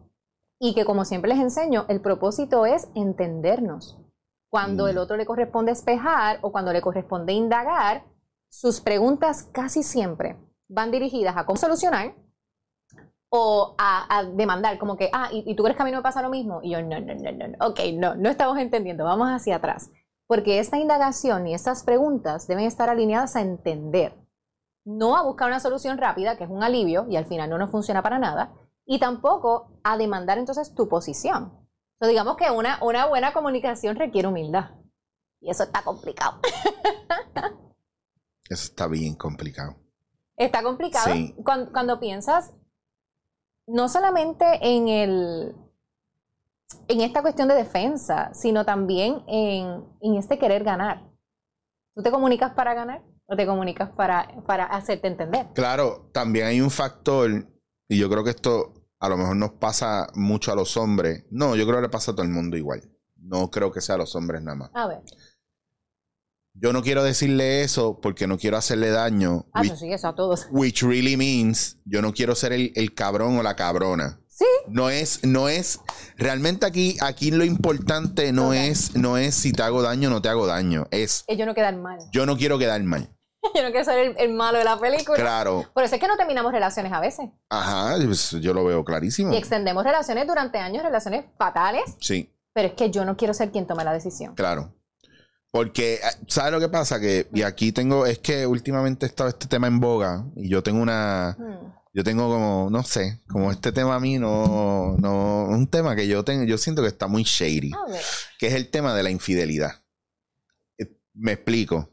[0.58, 3.98] y que como siempre les enseño, el propósito es entendernos.
[4.50, 4.88] Cuando mm.
[4.88, 8.04] el otro le corresponde espejar o cuando le corresponde indagar,
[8.48, 10.36] sus preguntas casi siempre
[10.68, 12.14] van dirigidas a cómo solucionar
[13.28, 16.22] o a, demandar, como que, ah, ¿y, tú crees que a mí no me pasa
[16.22, 16.60] lo mismo?
[16.62, 19.90] Y yo, no, no, no, no, no, ok, no, no estamos entendiendo, vamos hacia atrás.
[20.26, 24.14] Porque esta indagación y estas preguntas deben estar alineadas a entender,
[24.84, 27.70] no a buscar una solución rápida, que es un alivio y al final no nos
[27.70, 28.54] funciona para nada,
[28.86, 31.52] y tampoco a demandar entonces tu posición.
[32.00, 34.70] So, digamos que una, una buena comunicación requiere humildad.
[35.40, 36.40] Y eso está complicado.
[38.48, 39.76] eso está bien complicado.
[40.36, 41.14] Está complicado
[41.72, 42.52] cuando, piensas
[43.66, 45.54] no solamente en el
[46.88, 51.08] en esta cuestión de defensa, sino también en, en, este querer ganar.
[51.94, 55.46] ¿Tú te comunicas para ganar o te comunicas para, para hacerte entender?
[55.54, 57.30] Claro, también hay un factor,
[57.88, 61.24] y yo creo que esto a lo mejor nos pasa mucho a los hombres.
[61.30, 62.82] No, yo creo que le pasa a todo el mundo igual.
[63.16, 64.70] No creo que sea a los hombres nada más.
[64.74, 65.02] A ver.
[66.58, 69.44] Yo no quiero decirle eso porque no quiero hacerle daño.
[69.52, 70.46] Ah, which, sí, eso a todos.
[70.50, 74.20] Which really means yo no quiero ser el, cabrón o la cabrona.
[74.28, 74.46] Sí.
[74.68, 75.80] No es, no es,
[76.16, 80.22] realmente aquí, aquí lo importante no es, no es si te hago daño o no
[80.22, 80.86] te hago daño.
[80.90, 81.24] Es.
[81.28, 81.98] Yo no quedar mal.
[82.10, 83.08] Yo no quiero quedar mal.
[83.54, 85.18] yo no quiero ser el, malo de la película.
[85.18, 85.64] Claro.
[85.74, 87.28] Por eso es que no terminamos relaciones a veces.
[87.50, 89.32] Ajá, pues, yo lo veo clarísimo.
[89.32, 91.84] Y extendemos relaciones durante años, relaciones fatales.
[92.00, 92.32] Sí.
[92.52, 94.34] Pero es que yo no quiero ser quien tome la decisión.
[94.34, 94.72] Claro.
[95.50, 97.00] Porque, eh, ¿sabes lo que pasa?
[97.00, 100.82] Que, y aquí tengo, es que últimamente está este tema en boga y yo tengo
[100.82, 101.72] una, hmm.
[101.94, 106.06] yo tengo como, no sé, como este tema a mí no, no, un tema que
[106.06, 107.72] yo tengo, yo siento que está muy shady,
[108.38, 109.82] que es el tema de la infidelidad.
[110.78, 111.90] Eh, me explico.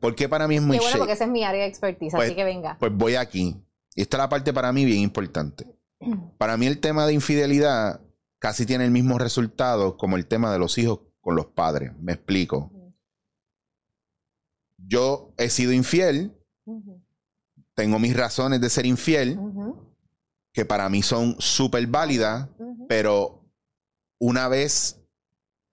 [0.00, 2.26] Porque para mí es muy Qué bueno, porque esa es mi área de expertise, así
[2.26, 2.76] pues, que venga.
[2.78, 3.56] Pues voy aquí.
[3.94, 5.66] Y esta es la parte para mí bien importante.
[6.38, 8.00] Para mí el tema de infidelidad
[8.38, 11.92] casi tiene el mismo resultado como el tema de los hijos con los padres.
[11.98, 12.70] Me explico.
[14.86, 16.32] Yo he sido infiel
[17.76, 19.38] tengo mis razones de ser infiel,
[20.52, 22.48] que para mí son súper válidas,
[22.88, 23.44] pero
[24.18, 24.98] una vez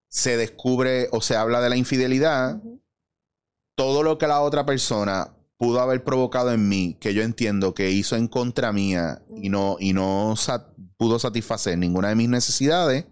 [0.08, 2.62] se descubre o se habla de la infidelidad,
[3.74, 7.90] todo lo que la otra persona pudo haber provocado en mí, que yo entiendo que
[7.90, 10.34] hizo en contra mía y no, y no
[10.98, 13.06] pudo satisfacer ninguna de mis necesidades,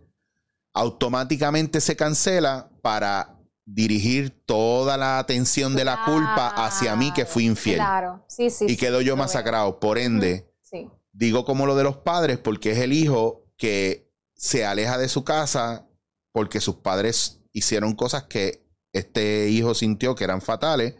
[0.74, 3.31] automáticamente se cancela para
[3.64, 7.76] dirigir toda la atención de la culpa hacia mí que fui infiel.
[7.76, 8.66] Claro, sí, sí.
[8.68, 9.78] Y quedo yo masacrado.
[9.78, 10.52] Por ende,
[11.12, 15.24] digo como lo de los padres, porque es el hijo que se aleja de su
[15.24, 15.88] casa
[16.32, 20.96] porque sus padres hicieron cosas que este hijo sintió que eran fatales,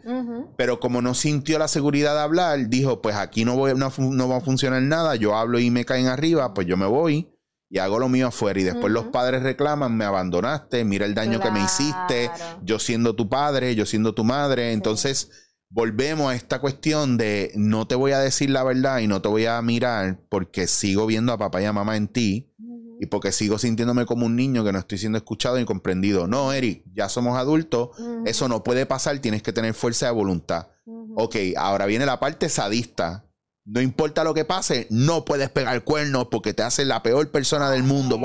[0.57, 4.37] pero como no sintió la seguridad de hablar, dijo, pues aquí no, voy, no, va
[4.37, 7.32] a funcionar nada, yo hablo y me caen arriba, pues yo me voy
[7.73, 8.59] y hago lo mío afuera.
[8.59, 12.29] Y después los padres reclaman, me abandonaste, mira el daño que me hiciste,
[12.61, 14.73] yo siendo tu padre, yo siendo tu madre.
[14.73, 15.31] Entonces,
[15.69, 19.27] volvemos a esta cuestión de no te voy a decir la verdad y no te
[19.27, 22.53] voy a mirar porque sigo viendo a papá y a mamá en ti.
[22.99, 26.27] Y porque sigo sintiéndome como un niño que no estoy siendo escuchado y comprendido.
[26.27, 27.89] No, Eric, ya somos adultos.
[28.23, 29.17] Eso no puede pasar.
[29.17, 30.67] Tienes que tener fuerza de voluntad.
[31.15, 33.25] Ok, ahora viene la parte sadista
[33.65, 37.69] no importa lo que pase, no puedes pegar cuernos porque te hace la peor persona
[37.69, 38.17] del mundo.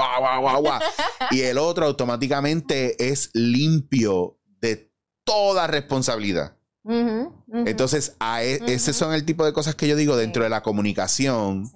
[1.31, 4.91] Y el otro automáticamente es limpio de
[5.25, 6.57] toda responsabilidad.
[7.53, 10.63] Entonces, a e, ese son el tipo de cosas que yo digo dentro de la
[10.63, 11.71] comunicación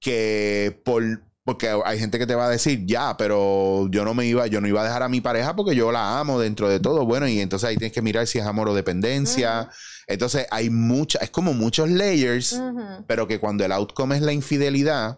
[0.00, 1.02] que por
[1.44, 4.60] porque hay gente que te va a decir, ya, pero yo no me iba, yo
[4.60, 7.06] no iba a dejar a mi pareja porque yo la amo dentro de todo.
[7.06, 9.68] Bueno, y entonces ahí tienes que mirar si es amor o dependencia.
[10.10, 12.60] Entonces hay mucha, es como muchos layers,
[13.06, 15.16] pero que cuando el outcome es la infidelidad,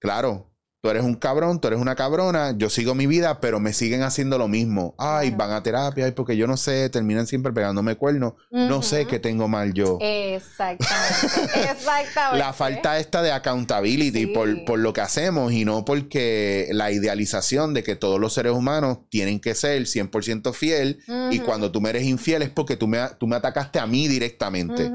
[0.00, 0.50] claro,
[0.84, 4.02] tú eres un cabrón, tú eres una cabrona, yo sigo mi vida, pero me siguen
[4.02, 4.94] haciendo lo mismo.
[4.98, 8.34] Ay, van a terapia, ay, porque yo no sé, terminan siempre pegándome cuernos.
[8.50, 9.96] No sé qué tengo mal yo.
[10.02, 11.70] Exactamente.
[11.72, 12.38] Exactamente.
[12.38, 17.82] La falta esta de accountability por, lo que hacemos y no porque la idealización de
[17.82, 22.02] que todos los seres humanos tienen que ser 100% fiel y cuando tú me eres
[22.02, 24.92] infiel es porque tú me, tú me atacaste a mí directamente.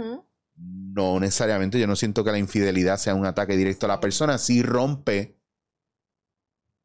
[0.55, 4.37] No necesariamente, yo no siento que la infidelidad sea un ataque directo a la persona,
[4.37, 5.38] sí rompe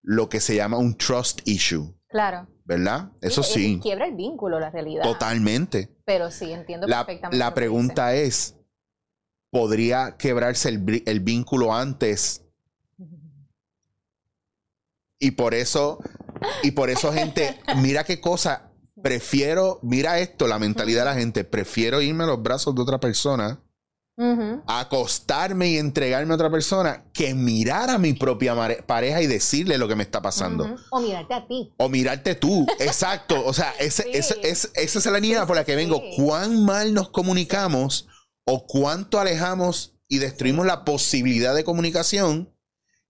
[0.04, 1.92] lo que se llama un trust issue.
[2.08, 2.46] Claro.
[2.64, 3.10] ¿Verdad?
[3.20, 3.80] Eso sí.
[3.82, 5.02] Quiebra el vínculo, la realidad.
[5.02, 5.90] Totalmente.
[6.04, 7.38] Pero sí, entiendo la, perfectamente.
[7.38, 8.56] La pregunta es,
[9.50, 12.44] ¿podría quebrarse el, vínculo antes?
[15.18, 15.98] Y por eso,
[16.62, 18.70] y por eso, gente, mira qué cosa,
[19.02, 23.00] prefiero, mira esto, la mentalidad de la gente, prefiero irme a los brazos de otra
[23.00, 23.63] persona
[24.66, 28.54] acostarme y entregarme a otra persona que mirar a mi propia
[28.86, 30.76] pareja y decirle lo que me está pasando.
[30.90, 31.74] O mirarte a ti.
[31.76, 33.44] O mirarte tú, exacto.
[33.44, 36.02] O sea, esa es la línea por la que vengo.
[36.16, 38.08] ¿Cuán mal nos comunicamos
[38.44, 42.54] o cuánto alejamos y destruimos la posibilidad de comunicación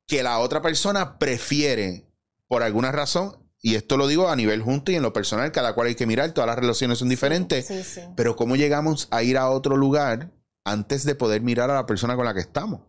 [0.07, 2.09] que la otra persona prefiere
[2.47, 5.75] por alguna razón y esto lo digo a nivel junto y en lo personal, cada
[5.75, 7.67] cual hay que mirar, todas las relaciones son diferentes,
[8.15, 10.31] pero cómo llegamos a ir a otro lugar
[10.65, 12.81] antes de poder mirar a la persona con la que estamos.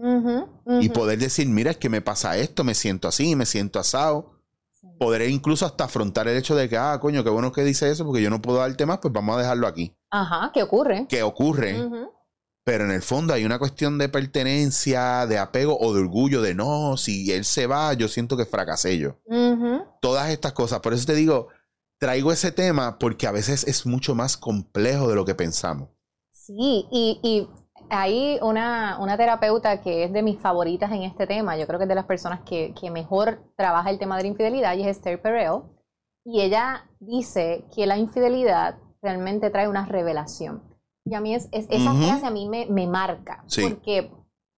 [0.79, 4.31] Y poder decir, mira, es que me pasa esto, me siento así, me siento asado.
[4.99, 8.05] Poder incluso hasta afrontar el hecho de que, ah, coño, qué bueno que dice eso,
[8.05, 9.93] porque yo no puedo darte más, pues vamos a dejarlo aquí.
[10.09, 11.05] Ajá, ¿qué ocurre?
[11.09, 11.89] ¿Qué ocurre?
[12.63, 16.55] Pero en el fondo hay una cuestión de pertenencia, de apego o de orgullo, de
[16.55, 19.19] no, si él se va, yo siento que fracasé yo.
[20.01, 20.79] Todas estas cosas.
[20.79, 21.49] Por eso te digo,
[21.99, 25.89] traigo ese tema porque a veces es mucho más complejo de lo que pensamos.
[26.31, 27.47] Sí, y
[27.89, 31.89] hay una, terapeuta que es de mis favoritas en este tema, yo creo que es
[31.89, 35.61] de las personas que, mejor trabaja el tema de la infidelidad, y es Esther Perel,
[36.23, 40.63] y ella dice que la infidelidad realmente trae una revelación.
[41.05, 44.11] Y a mí es, esa frase a mí me, marca, porque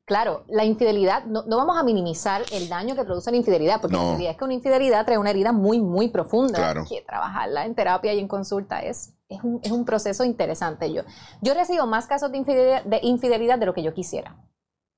[0.05, 4.03] claro, la infidelidad, no, vamos a minimizar el daño que produce la infidelidad, porque la
[4.03, 8.13] realidad es que una infidelidad trae una herida muy, muy profunda, que trabajarla en terapia
[8.13, 10.91] y en consulta es es un, es un proceso interesante.
[10.91, 11.03] Yo,
[11.41, 14.35] yo recibo más casos de infidelidad, de infidelidad de lo que yo quisiera,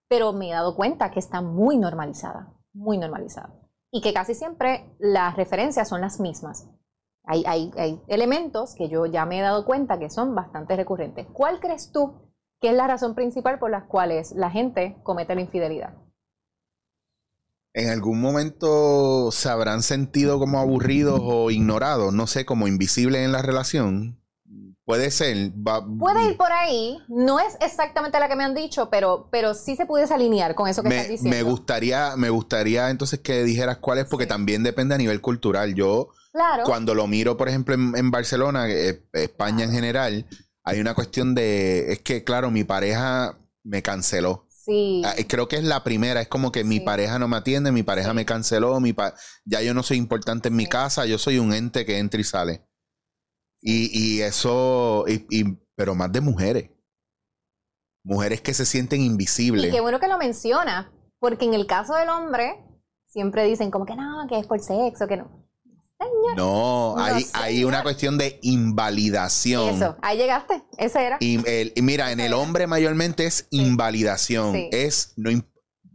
[0.08, 3.54] pero me he dado cuenta que está muy normalizada, muy normalizada.
[3.92, 6.70] Y que casi siempre las referencias son las mismas.
[7.26, 11.28] Hay, hay, hay elementos que yo ya me he dado cuenta que son bastante recurrentes.
[11.34, 12.14] ¿Cuál crees tú
[12.62, 15.94] que es la razón principal por las cuales la gente comete la infidelidad?
[17.74, 23.32] En algún momento se habrán sentido como aburridos o ignorados, no sé, como invisibles en
[23.32, 24.20] la relación.
[24.90, 25.52] Puede ser.
[26.00, 26.98] Puede ir por ahí.
[27.10, 30.68] No es exactamente la que me han dicho, pero, pero sí se pudiese alinear con
[30.68, 31.38] eso que me, estás diciendo.
[31.38, 35.76] Me gustaría, me gustaría entonces que dijeras cuál es, porque también depende a nivel cultural.
[35.76, 36.10] Yo,
[36.66, 40.26] cuando lo miro, por ejemplo, en, Barcelona, eh, España en general,
[40.64, 41.94] hay una cuestión de.
[41.94, 44.48] Es que, claro, mi pareja me canceló.
[44.70, 45.02] Sí.
[45.04, 47.82] Ah, creo que es la primera, es como que mi pareja no me atiende, mi
[47.82, 48.96] pareja me canceló, mi
[49.44, 52.24] ya yo no soy importante en mi casa, yo soy un ente que entra y
[52.24, 52.68] sale.
[53.62, 55.44] Y, y eso, y,
[55.76, 56.70] pero más de mujeres.
[58.04, 59.70] Mujeres que se sienten invisibles.
[59.70, 62.64] Y qué bueno que lo menciona, porque en el caso del hombre,
[63.08, 65.49] siempre dicen como que no, que es por sexo, que no.
[66.36, 69.76] No, hay, hay, una cuestión de invalidación.
[69.76, 71.18] Eso, ahí llegaste, ese era.
[71.20, 71.40] Y,
[71.82, 74.56] mira, en el hombre mayormente es invalidación.
[74.72, 75.32] Es, no,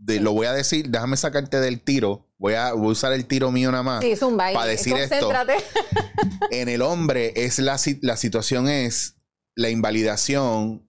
[0.06, 2.28] lo voy a decir, déjame sacarte del tiro.
[2.36, 4.04] Voy a, usar el tiro mío nada más.
[4.04, 4.52] Sí, zumba.
[4.52, 5.32] Para decir esto.
[6.50, 9.16] en el hombre es la, la situación es
[9.54, 10.84] la invalidación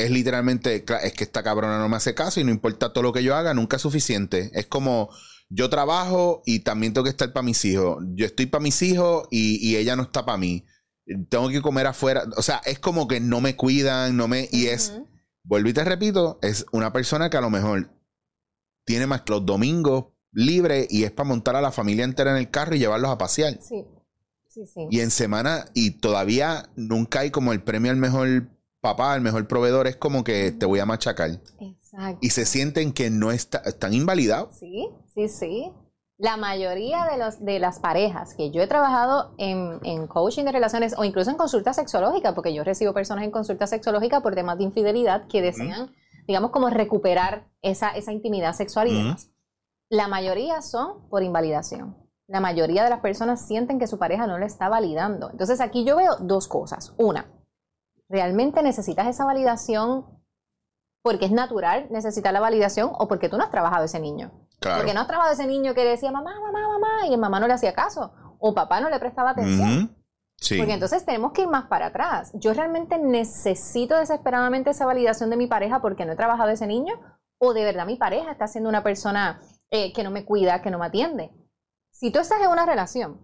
[0.00, 3.12] es literalmente, es que esta cabrona no me hace caso y no importa todo lo
[3.12, 4.50] que yo haga, nunca es suficiente.
[4.54, 5.10] Es como
[5.50, 8.02] yo trabajo y también tengo que estar para mis hijos.
[8.14, 10.64] Yo estoy para mis hijos y, ella no está para mí.
[11.28, 12.24] Tengo que comer afuera.
[12.36, 14.48] O sea, es como que no me cuidan, no me...
[14.52, 14.94] Y es,
[15.42, 17.90] vuelvo y te repito, es una persona que a lo mejor
[18.84, 22.36] tiene más que los domingos libres y es para montar a la familia entera en
[22.36, 23.58] el carro y llevarlos a pasear.
[23.60, 23.84] Sí.
[24.46, 24.86] Sí, sí.
[24.90, 28.48] Y en semana, y todavía nunca hay como el premio al mejor
[28.80, 31.30] papá, el mejor proveedor, es como que te voy a machacar.
[31.30, 31.79] Exacto.
[32.20, 34.56] Y se sienten que no está, están invalidados.
[34.58, 35.72] Sí, sí, sí.
[36.18, 40.52] La mayoría de, los, de las parejas que yo he trabajado en, en coaching de
[40.52, 44.58] relaciones o incluso en consulta sexológica, porque yo recibo personas en consulta sexológica por temas
[44.58, 45.94] de infidelidad que desean,
[46.26, 49.30] digamos, como recuperar esa, esa intimidad sexual y demás.
[49.88, 51.96] La mayoría son por invalidación.
[52.28, 55.30] La mayoría de las personas sienten que su pareja no le está validando.
[55.30, 56.94] Entonces aquí yo veo dos cosas.
[56.98, 57.26] Una,
[58.08, 60.19] ¿realmente necesitas esa validación
[61.02, 64.32] porque es natural necesitar la validación o porque tú no has trabajado ese niño?
[64.60, 67.46] Porque no has trabajado ese niño que decía mamá, mamá, mamá y el mamá no
[67.46, 69.96] le hacía caso o papá no le prestaba atención.
[70.56, 72.32] Porque entonces tenemos que ir más para atrás.
[72.34, 76.94] Yo realmente necesito desesperadamente esa validación de mi pareja porque no he trabajado ese niño
[77.38, 79.40] o de verdad mi pareja está siendo una persona
[79.70, 81.30] eh, que no me cuida, que no me atiende.
[81.90, 83.20] Si tú estás en una relación,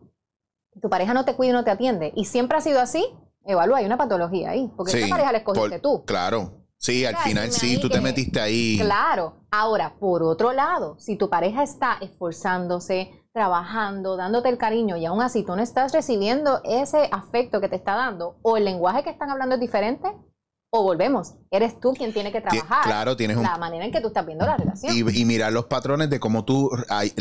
[0.81, 3.07] tu pareja no te cuida y no te atiende y siempre ha sido así,
[3.45, 6.05] evalúa, hay una patología ahí, porque esa pareja la escogiste tú.
[6.05, 6.66] Claro.
[6.79, 8.79] Sí, al final sí, tú te metiste ahí.
[8.81, 9.47] Claro.
[9.51, 15.21] Ahora, por otro lado, si tu pareja está esforzándose, trabajando, dándote el cariño y aún
[15.21, 19.11] así tú no estás recibiendo ese afecto que te está dando o el lenguaje que
[19.11, 20.11] están hablando es diferente,
[20.71, 22.83] o volvemos, eres tú quien tiene que trabajar.
[22.85, 24.95] Claro, tienes la manera en que tú estás viendo la relación.
[24.95, 26.71] Y, mirar los patrones de cómo tú,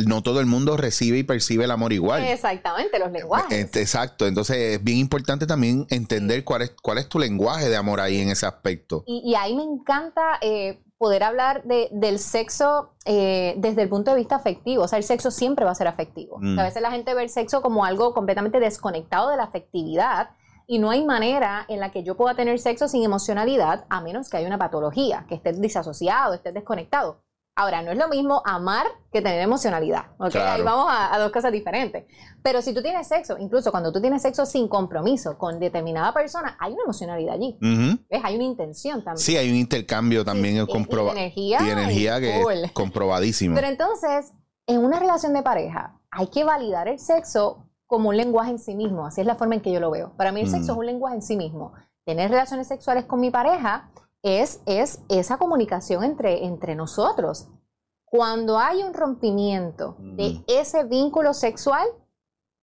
[0.06, 2.24] no todo el mundo recibe y percibe el amor igual.
[2.24, 3.76] Exactamente, los lenguajes.
[3.76, 8.00] Exacto, entonces es bien importante también entender cuál es, cuál es tu lenguaje de amor
[8.00, 9.04] ahí en ese aspecto.
[9.06, 14.18] Y, ahí me encanta eh, poder hablar de, del sexo eh, desde el punto de
[14.18, 14.84] vista afectivo.
[14.84, 16.38] O sea, el sexo siempre va a ser afectivo.
[16.40, 16.60] Mm.
[16.60, 20.30] A veces la gente ve el sexo como algo completamente desconectado de la afectividad
[20.68, 24.30] y no hay manera en la que yo pueda tener sexo sin emocionalidad a menos
[24.30, 27.22] que haya una patología, que estés disasociado, estés desconectado.
[27.58, 30.08] Ahora, no es lo mismo amar que tener emocionalidad.
[30.20, 32.04] Ahí vamos a, dos cosas diferentes.
[32.44, 36.58] Pero si tú tienes sexo, incluso cuando tú tienes sexo sin compromiso con determinada persona,
[36.60, 37.58] hay una emocionalidad allí.
[37.62, 38.22] ¿Ves?
[38.26, 39.24] Hay una intención también.
[39.24, 41.18] Sí, hay un intercambio también sí, comprobado.
[41.18, 41.60] Y energía.
[41.62, 43.56] Y energía que es comprobadísimo.
[43.56, 44.34] Pero entonces,
[44.68, 48.76] en una relación de pareja, hay que validar el sexo como un lenguaje en sí
[48.76, 49.06] mismo.
[49.06, 50.16] Así es la forma en que yo lo veo.
[50.18, 50.80] Para mí el sexo es mm.
[50.80, 51.74] un lenguaje en sí mismo.
[52.06, 53.92] Tener relaciones sexuales con mi pareja
[54.24, 57.48] es, es esa comunicación entre, entre nosotros.
[58.06, 60.44] Cuando hay un rompimiento de mm.
[60.48, 61.88] ese vínculo sexual,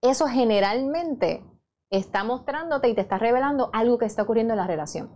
[0.00, 1.44] eso generalmente
[1.90, 5.14] está mostrándote y te está revelando algo que está ocurriendo en la relación.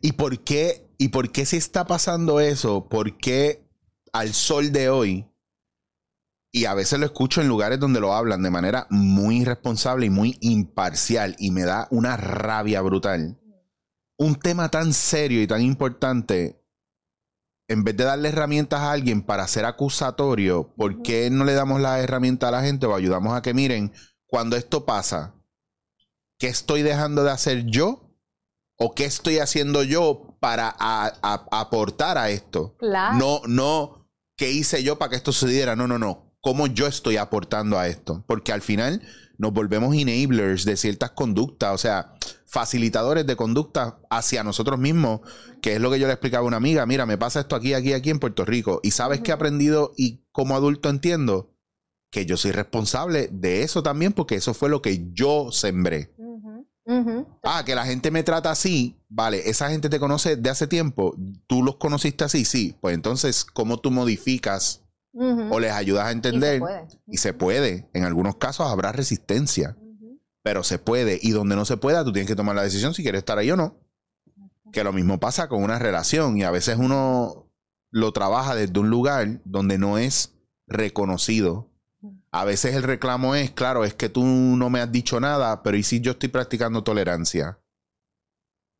[0.00, 2.88] ¿Y por qué, y por qué si está pasando eso?
[2.88, 3.66] ¿Por qué
[4.12, 5.28] al sol de hoy
[6.56, 10.10] y a veces lo escucho en lugares donde lo hablan de manera muy irresponsable y
[10.10, 13.38] muy imparcial y me da una rabia brutal.
[14.16, 16.64] Un tema tan serio y tan importante,
[17.68, 21.78] en vez de darle herramientas a alguien para ser acusatorio, ¿por qué no le damos
[21.78, 23.92] la herramienta a la gente o ayudamos a que miren
[24.24, 25.34] cuando esto pasa?
[26.38, 28.16] ¿Qué estoy dejando de hacer yo?
[28.78, 30.74] ¿O qué estoy haciendo yo para
[31.20, 32.78] aportar a esto?
[32.78, 33.18] Claro.
[33.18, 35.76] No, no, ¿qué hice yo para que esto sucediera?
[35.76, 38.22] No, no, no cómo yo estoy aportando a esto.
[38.28, 39.02] Porque al final
[39.36, 42.14] nos volvemos enablers de ciertas conductas, o sea,
[42.46, 45.22] facilitadores de conducta hacia nosotros mismos,
[45.60, 47.74] que es lo que yo le explicaba a una amiga, mira, me pasa esto aquí,
[47.74, 48.78] aquí, aquí en Puerto Rico.
[48.84, 51.52] Y sabes que he aprendido y como adulto entiendo
[52.12, 56.14] que yo soy responsable de eso también, porque eso fue lo que yo sembré.
[57.42, 61.16] Ah, que la gente me trata así, vale, esa gente te conoce de hace tiempo,
[61.48, 64.85] tú los conociste así, sí, pues entonces, ¿cómo tú modificas
[65.16, 66.62] o les ayudas a entender.
[67.06, 67.88] Y se, puede.
[67.92, 69.76] En algunos casos habrá resistencia,
[70.42, 71.18] pero se puede.
[71.22, 73.50] Y donde no se pueda, tú tienes que tomar la decisión si quieres estar ahí
[73.50, 73.80] o no.
[74.72, 77.50] Que lo mismo pasa con una relación y a veces uno
[77.90, 80.34] lo trabaja desde un lugar donde no es
[80.66, 81.70] reconocido.
[82.30, 85.76] A veces el reclamo es, claro, es que tú no me has dicho nada, pero
[85.76, 87.58] ¿y si yo estoy practicando tolerancia?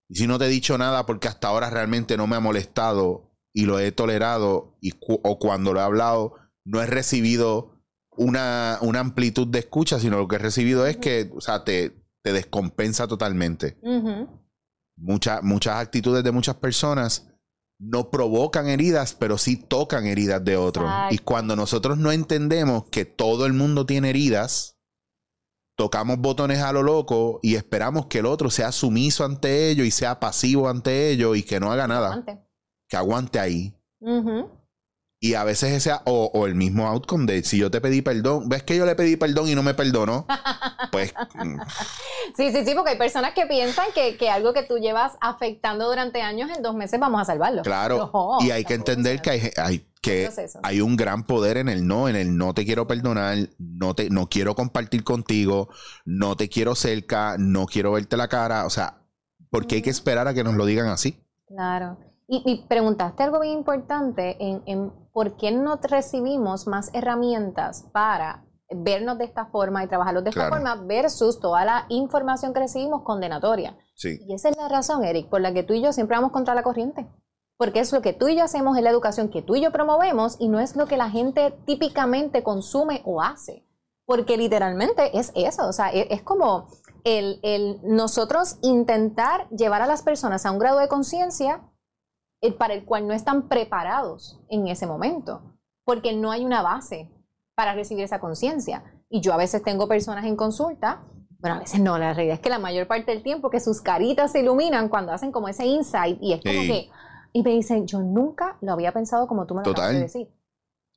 [0.08, 3.25] Y si no te he dicho nada porque hasta ahora realmente no me ha molestado
[3.56, 6.34] y lo he tolerado y o cuando lo he hablado
[6.66, 7.80] no he recibido
[8.14, 11.96] una, una, amplitud de escucha, sino lo que he recibido es que, o sea, te,
[12.22, 13.78] te descompensa totalmente.
[14.96, 17.30] muchas actitudes de muchas personas
[17.78, 20.90] no provocan heridas, pero sí tocan heridas de otros.
[21.10, 24.78] Y cuando nosotros no entendemos que todo el mundo tiene heridas,
[25.76, 29.90] tocamos botones a lo loco y esperamos que el otro sea sumiso ante ello y
[29.90, 32.45] sea pasivo ante ello y que no haga nada.
[32.88, 33.74] Que aguante ahí.
[35.18, 38.48] Y a veces ese, o, o, el mismo outcome de si yo te pedí perdón,
[38.48, 40.26] ves que yo le pedí perdón y no me perdonó,
[40.92, 41.14] pues...
[41.34, 41.58] Mm.
[42.36, 45.88] sí, sí, sí, porque hay personas que piensan que, que, algo que tú llevas afectando
[45.88, 47.62] durante años, en dos meses vamos a salvarlo.
[47.62, 50.30] Claro, y hay que entender que hay, hay que
[50.62, 54.10] hay un gran poder en el no, en el no te quiero perdonar, no te
[54.10, 55.68] no quiero compartir contigo,
[56.04, 58.98] no te quiero cerca, no quiero verte la cara, o sea,
[59.50, 61.18] porque hay que esperar a que nos lo digan así.
[61.48, 61.98] Claro.
[62.28, 69.24] Y, preguntaste algo bien importante en, por qué no recibimos más herramientas para vernos de
[69.24, 73.78] esta forma y trabajarlos de esta forma versus toda la información que recibimos condenatoria.
[74.02, 76.54] Y esa es la razón, Eric, por la que tú y yo siempre vamos contra
[76.54, 77.06] la corriente.
[77.56, 79.70] Porque es lo que tú y yo hacemos en la educación que tú y yo
[79.70, 83.64] promovemos y no es lo que la gente típicamente consume o hace.
[84.04, 86.66] Porque literalmente es eso, o sea, es, es como
[87.04, 91.62] el, el nosotros intentar llevar a las personas a un grado de conciencia
[92.58, 95.42] para el cual no están preparados en ese momento,
[95.84, 97.10] porque no hay una base
[97.54, 98.84] para recibir esa conciencia.
[99.08, 101.02] Y yo a veces tengo personas en consulta,
[101.38, 103.80] bueno, a veces no, la realidad es que la mayor parte del tiempo que sus
[103.80, 106.88] caritas se iluminan cuando hacen como ese insight y es como que,
[107.32, 110.28] y me dicen, yo nunca lo había pensado como tú me lo acabas de decir.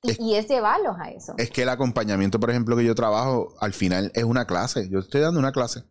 [0.01, 1.33] Y es, llevarlos a eso.
[1.37, 4.89] Es que el acompañamiento, por ejemplo, que yo trabajo, al final es una clase.
[4.89, 5.83] Yo estoy dando una clase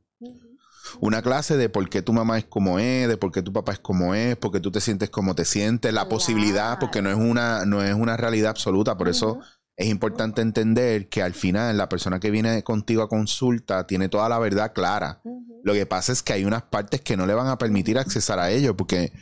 [1.01, 3.72] una clase de por qué tu mamá es como es, de por qué tu papá
[3.72, 7.11] es como es, por qué tú te sientes como te sientes, la posibilidad, porque no
[7.11, 9.41] es una, no es una realidad absoluta, por eso
[9.78, 14.28] es importante entender que al final la persona que viene contigo a consulta tiene toda
[14.28, 15.22] la verdad clara.
[15.62, 18.41] Lo que pasa es que hay unas partes que no le van a permitir accesar
[18.41, 19.12] a ello, porque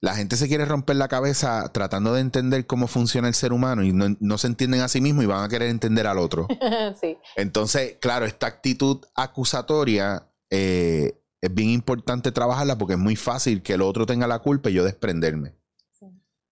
[0.00, 3.82] la gente se quiere romper la cabeza tratando de entender cómo funciona el ser humano
[3.82, 6.46] y no, se entienden a sí mismos y van a querer entender al otro.
[7.36, 13.74] Entonces, claro, esta actitud acusatoria eh, es bien importante trabajarla porque es muy fácil que
[13.74, 15.54] el otro tenga la culpa y yo desprenderme.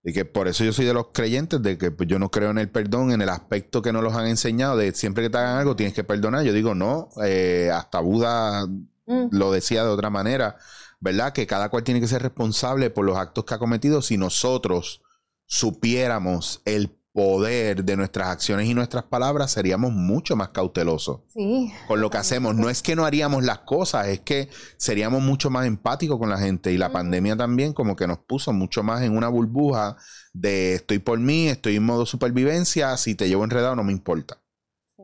[0.06, 2.50] Y que por eso yo soy de los creyentes de que pues, yo no creo
[2.50, 5.38] en el perdón, en el aspecto que nos los han enseñado, de siempre que te
[5.38, 6.44] hagan algo tienes que perdonar.
[6.44, 9.28] Yo digo, no, eh, hasta Buda mm.
[9.30, 10.58] lo decía de otra manera,
[11.00, 11.32] ¿verdad?
[11.32, 14.02] Que cada cual tiene que ser responsable por los actos que ha cometido.
[14.02, 15.00] Si nosotros
[15.46, 21.72] supiéramos el poder de nuestras acciones y nuestras palabras, seríamos mucho más cautelosos sí.
[21.86, 22.56] con lo que hacemos.
[22.56, 26.38] No es que no haríamos las cosas, es que seríamos mucho más empáticos con la
[26.38, 26.72] gente.
[26.72, 29.96] Y la pandemia también como que nos puso mucho más en una burbuja
[30.32, 34.42] de estoy por mí, estoy en modo supervivencia, si te llevo enredado no me importa.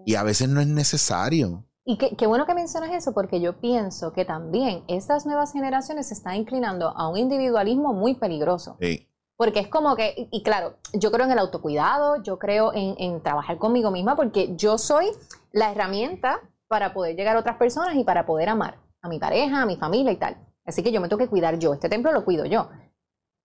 [0.05, 1.65] Y a veces no es necesario.
[1.85, 6.09] Y qué, qué, bueno que mencionas eso, porque yo pienso que también estas nuevas generaciones
[6.09, 8.77] se están inclinando a un individualismo muy peligroso.
[8.81, 9.10] Sí.
[9.41, 13.57] Porque es como que, y, claro, yo creo en el autocuidado, yo creo en, trabajar
[13.57, 15.07] conmigo misma, porque yo soy
[15.51, 19.62] la herramienta para poder llegar a otras personas y para poder amar a mi pareja,
[19.62, 20.36] a mi familia y tal.
[20.66, 21.72] Así que yo me tengo que cuidar yo.
[21.72, 22.68] Este templo lo cuido yo.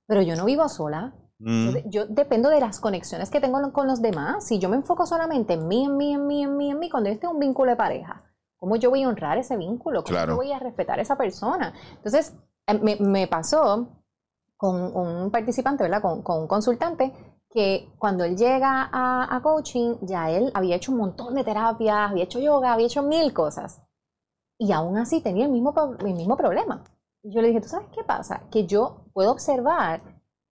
[0.05, 1.13] Pero yo no vivo sola.
[1.39, 1.77] Mm.
[1.85, 4.45] Yo, dependo de las conexiones que tengo con los demás.
[4.45, 6.89] Si yo me enfoco solamente en mí, en mí, en mí, en mí, en mí,
[6.89, 8.21] cuando yo tengo un vínculo de pareja,
[8.57, 10.03] ¿cómo yo voy a honrar ese vínculo?
[10.03, 11.73] ¿Cómo yo voy a respetar a esa persona?
[11.93, 12.35] Entonces,
[12.67, 13.87] eh, me, me pasó
[14.57, 16.01] con un participante, ¿verdad?
[16.01, 17.13] Con, un consultante,
[17.49, 22.23] que cuando él llega a, coaching, ya él había hecho un montón de terapias, había
[22.25, 23.81] hecho yoga, había hecho mil cosas.
[24.57, 26.83] Y aún así tenía el mismo, el mismo problema.
[27.23, 28.43] Y yo le dije, ¿tú sabes qué pasa?
[28.51, 30.01] Que yo puedo observar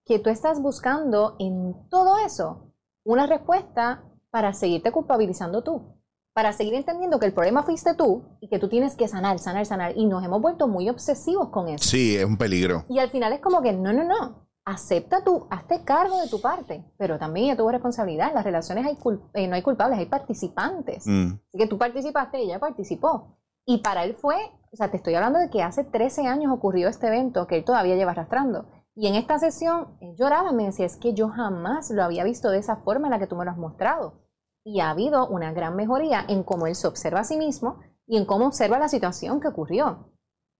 [0.04, 2.72] que tú estás buscando en todo eso
[3.04, 5.94] una respuesta para seguirte culpabilizando tú
[6.34, 9.64] para seguir entendiendo que el problema fuiste tú y que tú tienes que sanar, sanar,
[9.66, 9.96] sanar.
[9.96, 11.88] Y nos hemos vuelto muy obsesivos con eso.
[11.88, 12.84] Sí, es un peligro.
[12.88, 14.44] Y al final es como que, no, no, no.
[14.66, 18.30] Acepta tú, hazte cargo de tu parte, pero también ya tuvo responsabilidad.
[18.30, 18.98] En las relaciones hay
[19.34, 21.06] eh, no hay culpables, hay participantes.
[21.06, 21.34] Mm.
[21.34, 23.38] Así que tú participaste y ella participó.
[23.64, 24.36] Y para él fue,
[24.72, 27.64] o sea, te estoy hablando de que hace 13 años ocurrió este evento que él
[27.64, 28.66] todavía lleva arrastrando.
[28.96, 32.50] Y en esta sesión él lloraba, me decía, es que yo jamás lo había visto
[32.50, 34.23] de esa forma en la que tú me lo has mostrado
[34.64, 38.16] y ha habido una gran mejoría en cómo él se observa a sí mismo y
[38.16, 40.10] en cómo observa la situación que ocurrió.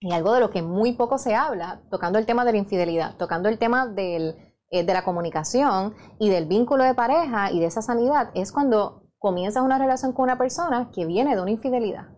[0.01, 3.17] Y algo de lo que muy poco se habla, tocando el tema de la infidelidad,
[3.17, 4.37] tocando el tema del,
[4.71, 9.05] eh, de la comunicación y del vínculo de pareja y de esa sanidad es cuando
[9.19, 12.09] comienzas una relación con una persona que viene de una infidelidad.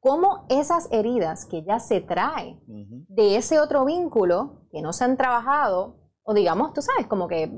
[0.00, 5.16] Cómo esas heridas que ya se trae de ese otro vínculo que no se han
[5.16, 7.52] trabajado, o digamos, tú sabes, como que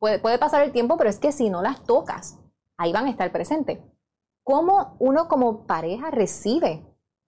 [0.00, 2.41] puede, puede pasar el tiempo, pero es que si no las tocas,
[2.76, 3.78] ahí van a estar presentes.
[4.44, 6.84] ¿Cómo uno como pareja recibe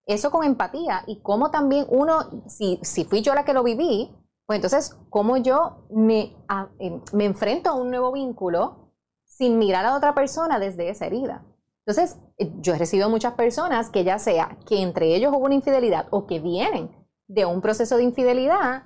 [0.07, 4.15] eso con empatía y cómo también uno, si, si fui yo la que lo viví,
[4.47, 6.37] pues entonces, ¿cómo yo me,
[6.79, 8.93] eh, me enfrento a un nuevo vínculo
[9.25, 11.45] sin mirar a otra persona desde esa herida?
[11.87, 15.55] Entonces, eh, yo he recibido muchas personas que ya sea que entre ellos hubo una
[15.55, 16.91] infidelidad o que vienen
[17.27, 18.85] de un proceso de infidelidad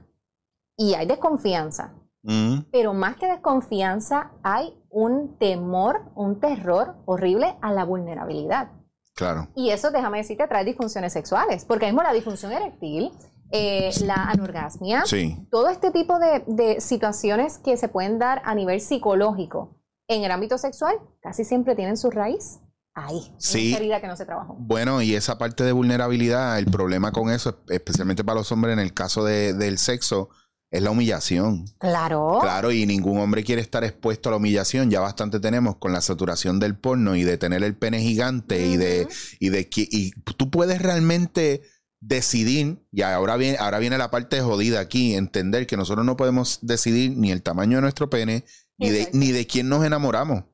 [0.77, 1.95] y hay desconfianza.
[2.23, 2.61] Mm.
[2.71, 8.71] Pero más que desconfianza, hay un temor, un terror horrible a la vulnerabilidad.
[9.15, 9.49] Claro.
[9.55, 13.13] Y eso, déjame decirte, trae disfunciones sexuales, porque mismo la disfunción eréctil,
[13.51, 15.05] eh, la anorgasmia,
[15.51, 20.59] todo este tipo de, situaciones que se pueden dar a nivel psicológico en el ámbito
[20.59, 22.61] sexual, casi siempre tienen su raíz
[22.95, 23.75] ahí, sí.
[23.75, 24.57] herida que no se trabajó.
[24.59, 28.81] Bueno, y esa parte de vulnerabilidad, el problema con eso, especialmente para los hombres en
[28.81, 30.31] el caso del sexo,
[30.71, 31.67] es la humillación.
[31.79, 32.39] Claro.
[32.41, 34.91] Claro, y ningún hombre quiere estar expuesto a la humillación.
[34.91, 38.77] Ya bastante tenemos con la saturación del porno y de tener el pene gigante y
[38.77, 39.09] de
[39.41, 41.63] y de y tú puedes realmente
[42.01, 46.61] decidir, y ahora viene, ahora viene la parte jodida aquí, entender que nosotros no podemos
[46.63, 48.45] decidir ni el tamaño de nuestro pene,
[48.79, 50.45] ni de, ni de quién nos enamoramos.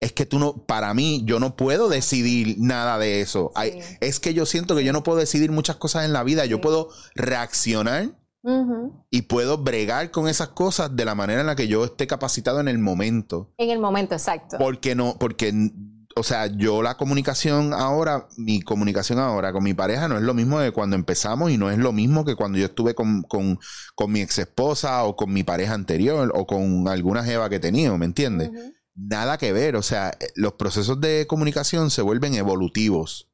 [0.00, 3.52] Es que tú no, para mí, yo no puedo decidir nada de eso.
[4.00, 6.46] es que yo siento que yo no puedo decidir muchas cosas en la vida.
[6.46, 8.18] Yo puedo reaccionar
[9.10, 12.60] y puedo bregar con esas cosas de la manera en la que yo esté capacitado
[12.60, 13.52] en el momento.
[13.58, 14.56] En el momento, exacto.
[14.58, 15.52] Porque no, porque,
[16.16, 20.32] o sea, yo la comunicación ahora, mi comunicación ahora con mi pareja no es lo
[20.32, 23.26] mismo de cuando empezamos y no es lo mismo que cuando yo estuve con,
[24.08, 27.98] mi ex esposa o con mi pareja anterior o con alguna jeva que he tenido,
[27.98, 28.50] ¿me entiendes?
[28.94, 33.28] Nada que ver, o sea, los procesos de comunicación se vuelven evolutivos.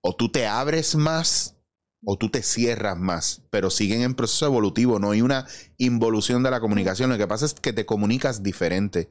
[0.00, 1.57] O tú te abres más
[2.04, 5.46] o tú te cierras más, pero siguen en proceso evolutivo, no hay una
[5.76, 7.10] involución de la comunicación.
[7.10, 9.10] Lo que pasa es que te comunicas diferente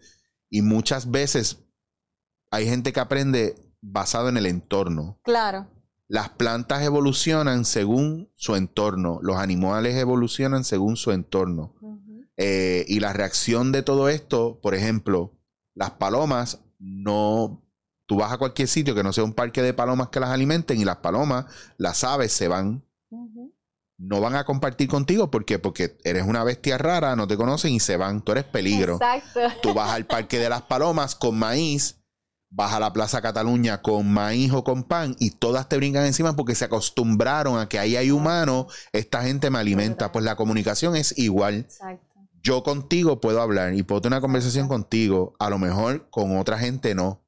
[0.50, 1.60] y muchas veces
[2.52, 5.20] hay gente que aprende basado en el entorno.
[5.24, 5.68] Claro.
[6.08, 11.76] Las plantas evolucionan según su entorno, los animales evolucionan según su entorno.
[12.38, 15.34] Eh, y la reacción de todo esto, por ejemplo,
[15.74, 17.67] las palomas no
[18.08, 20.80] Tú vas a cualquier sitio que no sea un parque de palomas que las alimenten
[20.80, 21.46] y las palomas,
[21.78, 22.84] las aves se van.
[23.98, 27.82] No van a compartir contigo porque porque eres una bestia rara, no te conocen y
[27.82, 28.22] se van.
[28.22, 28.94] Tú eres peligro.
[28.94, 29.42] Exacto.
[29.62, 31.98] Tú vas al parque de las palomas con maíz,
[32.50, 36.34] vas a la Plaza Cataluña con maíz o con pan y todas te brincan encima
[36.34, 40.14] porque se acostumbraron a que ahí hay humanos, esta gente me alimenta.
[40.14, 41.56] Pues la comunicación es igual.
[41.56, 42.06] Exacto.
[42.42, 46.58] Yo contigo puedo hablar y puedo tener una conversación contigo, a lo mejor con otra
[46.58, 47.27] gente no.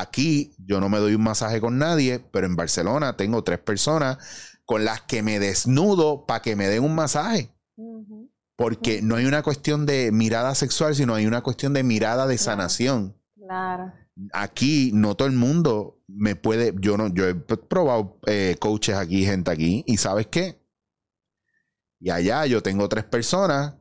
[0.00, 4.18] Aquí yo no me doy un masaje con nadie, pero en Barcelona tengo tres personas
[4.66, 7.50] con las que me desnudo para que me den un masaje.
[8.56, 12.36] Porque no hay una cuestión de mirada sexual, sino hay una cuestión de mirada de
[12.36, 13.16] sanación.
[13.36, 13.92] Claro.
[14.32, 19.24] Aquí no todo el mundo me puede, yo no, yo he probado eh, coaches aquí,
[19.24, 20.62] gente aquí, y sabes qué?
[22.00, 23.76] Y allá yo tengo tres personas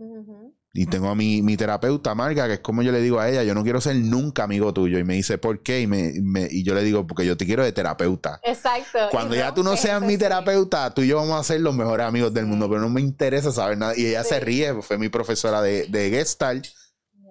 [0.78, 3.44] y tengo a mi, mi, terapeuta, Marga, que es como yo le digo a ella,
[3.44, 5.00] yo no quiero ser nunca amigo tuyo.
[5.00, 5.80] Y me dice, ¿por qué?
[5.80, 6.12] Y, me,
[6.52, 8.42] y yo le digo, porque yo te quiero de terapeuta.
[8.44, 9.00] Exacto.
[9.10, 12.06] Cuando ya tú no seas mi terapeuta, tú y yo vamos a ser los mejores
[12.06, 13.94] amigos del mundo, pero no me interesa saber nada.
[13.96, 16.66] Y ella se ríe, fue mi profesora de, de Gestalt.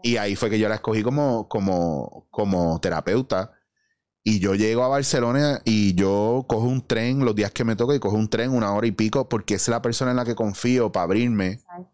[0.03, 3.53] Y ahí fue que yo la escogí como, como, como terapeuta.
[4.23, 7.95] Y yo llego a Barcelona y yo cojo un tren los días que me toca
[7.95, 10.35] y cojo un tren una hora y pico porque es la persona en la que
[10.35, 11.47] confío para abrirme.
[11.49, 11.94] Exacto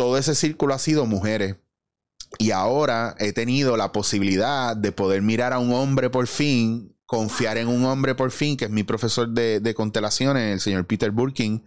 [0.00, 1.56] todo ese círculo ha sido mujeres.
[2.38, 7.58] Y ahora he tenido la posibilidad de poder mirar a un hombre por fin, confiar
[7.58, 11.66] en un hombre por fin, que es mi profesor de, constelaciones, el señor Peter Burkin,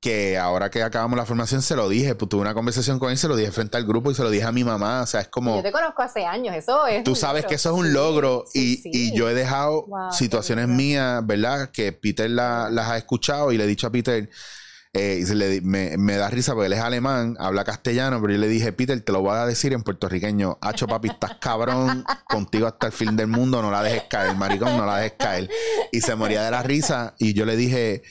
[0.00, 3.18] que ahora que acabamos la formación se lo dije, pues tuve una conversación con él,
[3.18, 5.20] se lo dije frente al grupo y se lo dije a mi mamá, o sea,
[5.20, 5.56] es como...
[5.56, 7.04] Yo te conozco hace años, eso es...
[7.04, 11.68] Tú sabes que eso es un logro y, yo he dejado situaciones mías, ¿verdad?
[11.70, 14.30] Que Peter las ha escuchado y le he dicho a Peter,
[14.92, 18.72] eh, y me, da risa porque él es alemán, habla castellano, pero yo le dije,
[18.72, 20.58] Peter, te lo voy a decir en puertorriqueño.
[20.60, 24.76] Hacho, papi, estás cabrón, contigo hasta el fin del mundo, no la dejes caer, maricón,
[24.76, 25.50] no la dejes caer.
[25.92, 28.02] Y se moría de la risa y yo le dije,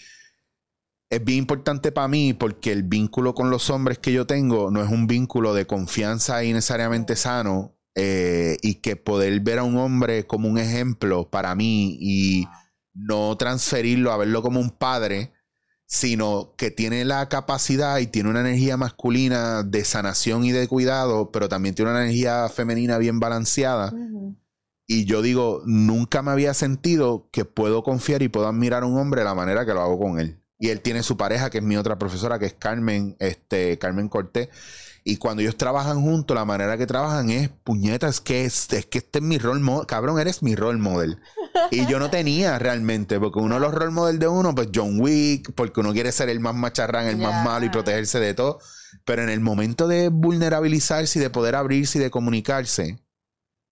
[1.10, 4.82] es bien importante para mí porque el vínculo con los hombres que yo tengo no
[4.82, 7.76] es un vínculo de confianza y necesariamente sano.
[7.96, 12.48] Eh, y que poder ver a un hombre como un ejemplo para mí y
[12.94, 15.34] no transferirlo a verlo como un padre,
[15.92, 21.32] sino que tiene la capacidad y tiene una energía masculina de sanación y de cuidado,
[21.32, 23.92] pero también tiene una energía femenina bien balanceada.
[24.86, 29.00] Y yo digo, nunca me había sentido que puedo confiar y puedo admirar a un
[29.00, 30.40] hombre de la manera que lo hago con él.
[30.60, 34.10] Y él tiene su pareja, que es mi otra profesora, que es Carmen, este, Carmen
[34.10, 34.50] Cortés.
[35.06, 38.98] Y cuando ellos trabajan juntos, la manera que trabajan es, puñetas, que es, es que
[38.98, 39.88] este es mi rol model.
[39.88, 41.18] Cabrón, eres mi rol model.
[41.72, 45.00] Y yo no tenía realmente, porque uno de los rol model de uno, pues John
[45.00, 48.60] Wick, porque uno quiere ser el más macharrán, el más malo y protegerse de todo.
[49.06, 53.00] Pero en el momento de vulnerabilizarse y de poder abrirse y de comunicarse,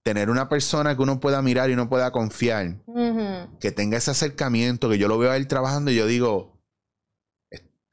[0.03, 2.77] tener una persona que uno pueda mirar y uno pueda confiar,
[3.59, 6.56] que tenga ese acercamiento, que yo lo veo a él trabajando y yo digo,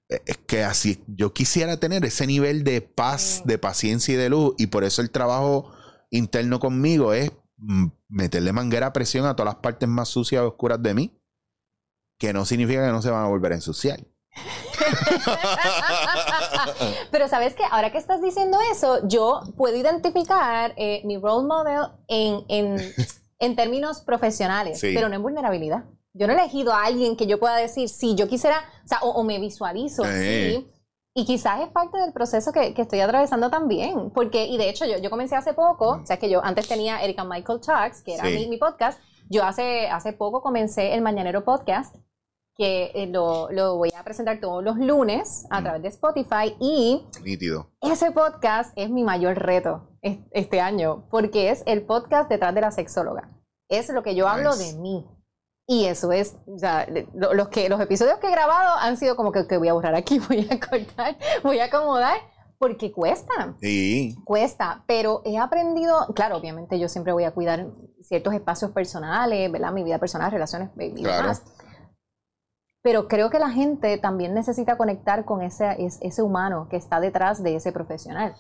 [0.09, 4.55] es que así yo quisiera tener ese nivel de paz, de paciencia y de luz
[4.59, 5.73] y por eso el trabajo
[6.11, 10.47] interno conmigo es mm, meterle manguera a presión a todas las partes más sucias y
[10.47, 11.21] oscuras de mí,
[12.19, 14.01] que no significa que no se van a volver a ensuciar.
[17.11, 21.87] Pero sabes que ahora que estás diciendo eso, yo puedo identificar eh, mi role model
[22.09, 22.45] en,
[23.39, 25.85] en, términos profesionales, pero no en vulnerabilidad.
[26.17, 28.99] Yo no he elegido a alguien que yo pueda decir, sí, yo quisiera, o sea,
[29.03, 30.71] o, me visualizo, sí.
[31.17, 34.11] Y quizás es parte del proceso que, que, estoy atravesando también.
[34.11, 37.03] Porque, y de hecho, yo, yo comencé hace poco, o sea, que yo antes tenía
[37.03, 39.01] Erika Michael Talks, que era mi, mi, podcast.
[39.31, 41.95] Yo hace, hace poco comencé el Mañanero Podcast,
[42.57, 46.57] que eh, lo, lo, voy a presentar todos los lunes a través de Spotify.
[46.61, 47.71] Y Nítido.
[47.81, 52.73] ese podcast es mi mayor reto este año, porque es el podcast detrás de la
[52.73, 53.31] sexóloga.
[53.69, 55.07] Es lo que yo hablo de mí.
[55.67, 59.33] Y eso es, o sea, los, que, los episodios que he grabado han sido como
[59.33, 62.19] que, que voy a borrar aquí, voy a cortar, voy a acomodar,
[62.59, 63.57] porque cuesta.
[63.61, 64.17] Sí.
[64.25, 67.69] Cuesta, pero he aprendido, claro, obviamente yo siempre voy a cuidar
[68.03, 69.73] ciertos espacios personales, ¿verdad?
[69.73, 71.43] Mi vida personal, relaciones y demás.
[72.83, 77.43] Pero creo que la gente también necesita conectar con ese, ese humano que está detrás
[77.43, 78.35] de ese profesional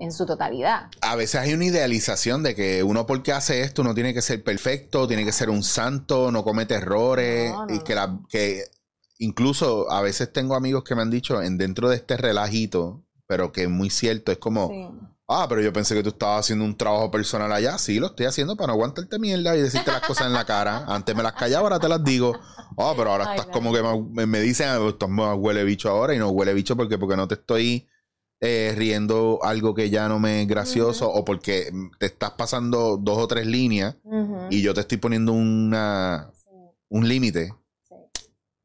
[0.00, 0.88] en, su totalidad.
[1.00, 4.42] A veces hay una idealización de que uno porque hace esto no tiene que ser
[4.42, 8.64] perfecto, tiene que ser un santo, no comete errores y que, la, que
[9.18, 13.52] incluso a veces tengo amigos que me han dicho en dentro de este relajito, pero
[13.52, 15.14] que es muy cierto, es como...
[15.28, 17.78] Ah, pero yo pensé que tú estabas haciendo un trabajo personal allá.
[17.78, 20.84] Sí, lo estoy haciendo para no aguantarte mierda y decirte las cosas en la cara.
[20.86, 22.38] Antes me las callaba, ahora te las digo.
[22.78, 26.18] Ah, pero ahora estás como que me, me dicen, ah, estás huele bicho ahora y
[26.18, 27.88] no huele bicho porque, porque no te estoy
[28.40, 33.18] eh, riendo algo que ya no me es gracioso o porque te estás pasando dos
[33.18, 33.96] o tres líneas
[34.50, 36.30] y yo te estoy poniendo una,
[36.88, 37.54] un límite.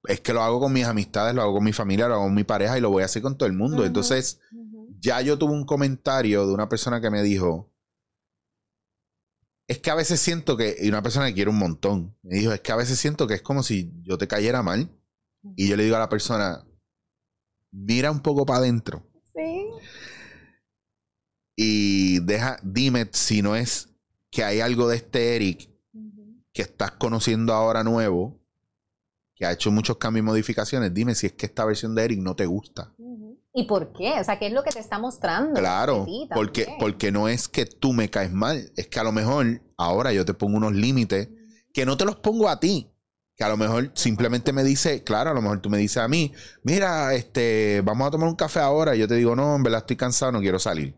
[0.06, 2.34] Es que lo hago con mis amistades, lo hago con mi familia, lo hago con
[2.34, 3.86] mi pareja y lo voy a hacer con todo el mundo.
[3.86, 4.40] Entonces,
[5.00, 7.72] ya yo tuve un comentario de una persona que me dijo,
[9.68, 12.52] es que a veces siento que, y una persona que quiere un montón, me dijo,
[12.52, 14.90] es que a veces siento que es como si yo te cayera mal.
[15.56, 16.64] Y yo le digo a la persona,
[17.72, 19.11] mira un poco para adentro.
[21.56, 23.90] Y deja, dime si no es
[24.30, 25.70] que hay algo de este Eric
[26.54, 28.40] que estás conociendo ahora nuevo,
[29.36, 30.94] que ha hecho muchos cambios y modificaciones.
[30.94, 32.94] Dime si es que esta versión de Eric no te gusta.
[33.54, 34.14] ¿Y por qué?
[34.20, 35.60] O sea, ¿qué es lo que te está mostrando?
[35.60, 39.62] Claro, porque, porque no es que tú me caes mal, es que a lo mejor
[39.78, 41.30] ahora yo te pongo unos límites
[41.74, 42.90] que no te los pongo a ti,
[43.36, 46.08] que a lo mejor simplemente me dice, claro, a lo mejor tú me dices a
[46.08, 46.32] mí,
[46.64, 48.96] mira, este, vamos a tomar un café ahora.
[48.96, 50.96] Y yo te digo, no, en verdad estoy cansado, no quiero salir.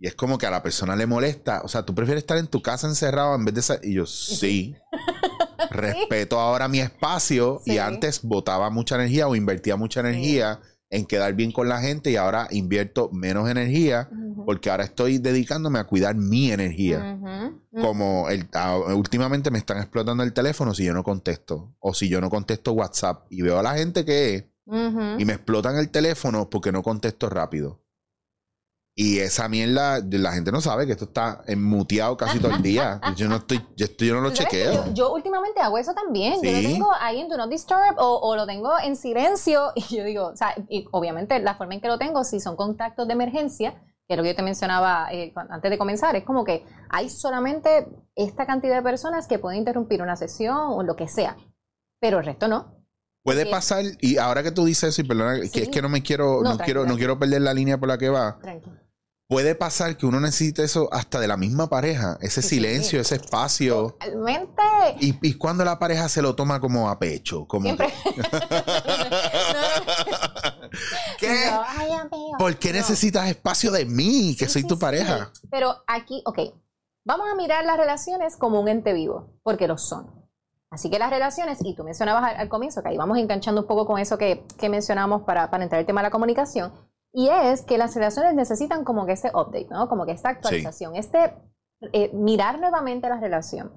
[0.00, 1.60] Y es como que a la persona le molesta.
[1.62, 3.90] O sea, tú prefieres estar en tu casa encerrado en vez de salir.
[3.90, 4.74] Y yo, sí.
[5.70, 7.60] Respeto ahora mi espacio.
[7.66, 12.10] Y antes botaba mucha energía o invertía mucha energía en quedar bien con la gente
[12.10, 14.10] y ahora invierto menos energía
[14.44, 17.18] porque ahora estoy dedicándome a cuidar mi energía.
[17.80, 18.48] Como el,
[18.96, 22.72] últimamente me están explotando el teléfono si yo no contesto o si yo no contesto
[22.72, 27.28] WhatsApp y veo a la gente que y me explotan el teléfono porque no contesto
[27.28, 27.80] rápido.
[28.94, 33.00] Y esa mierda, la gente no sabe que esto está enmuteado casi todo el día.
[33.16, 34.92] Yo no estoy, yo, yo no lo chequeo.
[34.92, 36.42] Yo, últimamente hago eso también.
[36.42, 39.72] Yo lo tengo ahí en Do Not Disturb o, lo tengo en silencio.
[39.80, 42.56] Y yo digo, o sea, y obviamente la forma en que lo tengo, si son
[42.56, 46.24] contactos de emergencia, que es lo que yo te mencionaba eh, antes de comenzar, es
[46.24, 50.96] como que hay solamente esta cantidad de personas que pueden interrumpir una sesión o lo
[50.96, 51.36] que sea.
[52.00, 52.80] Pero el resto no.
[53.22, 56.02] Puede pasar, y ahora que tú dices eso, y perdona, que es que no me
[56.02, 58.38] quiero, no, quiero, no quiero perder la línea por la que va.
[59.30, 63.96] Puede pasar que uno necesite eso hasta de la misma pareja, ese silencio, ese espacio.
[64.00, 64.60] Totalmente.
[64.98, 67.94] Y, y cuando la pareja se lo toma como a pecho, como Siempre.
[71.20, 71.48] ¿Qué?
[72.40, 75.30] ¿Por qué necesitas espacio de mí, que soy tu pareja?
[75.48, 76.40] Pero aquí, ok,
[77.04, 80.10] vamos a mirar las relaciones como un ente vivo, porque lo son.
[80.72, 83.86] Así que las relaciones, y tú mencionabas al, comienzo, que ahí vamos enganchando un poco
[83.86, 86.72] con eso que, que mencionamos para, para entrar el tema de la comunicación,
[87.12, 89.88] y es que las relaciones necesitan como que este update, ¿no?
[89.88, 91.34] Como que esta actualización, este
[91.92, 93.72] eh, mirar nuevamente la relación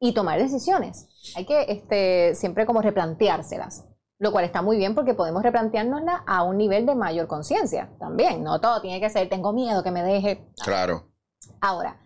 [0.00, 1.08] y tomar decisiones.
[1.36, 3.86] Hay que este, siempre como replanteárselas,
[4.18, 8.44] lo cual está muy bien porque podemos replanteárnosla a un nivel de mayor conciencia también.
[8.44, 10.46] No todo tiene que ser, tengo miedo que me deje.
[10.62, 11.08] Claro.
[11.60, 12.00] Ahora,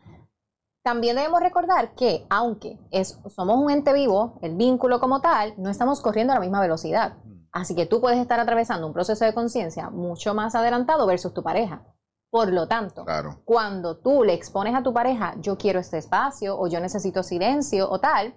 [0.83, 5.70] también debemos recordar que aunque es, somos un ente vivo, el vínculo como tal, no
[5.70, 7.16] estamos corriendo a la misma velocidad.
[7.53, 11.42] Así que tú puedes estar atravesando un proceso de conciencia mucho más adelantado versus tu
[11.42, 11.82] pareja.
[12.30, 13.05] Por lo tanto,
[13.44, 17.90] cuando tú le expones a tu pareja, yo quiero este espacio o yo necesito silencio
[17.90, 18.34] o tal,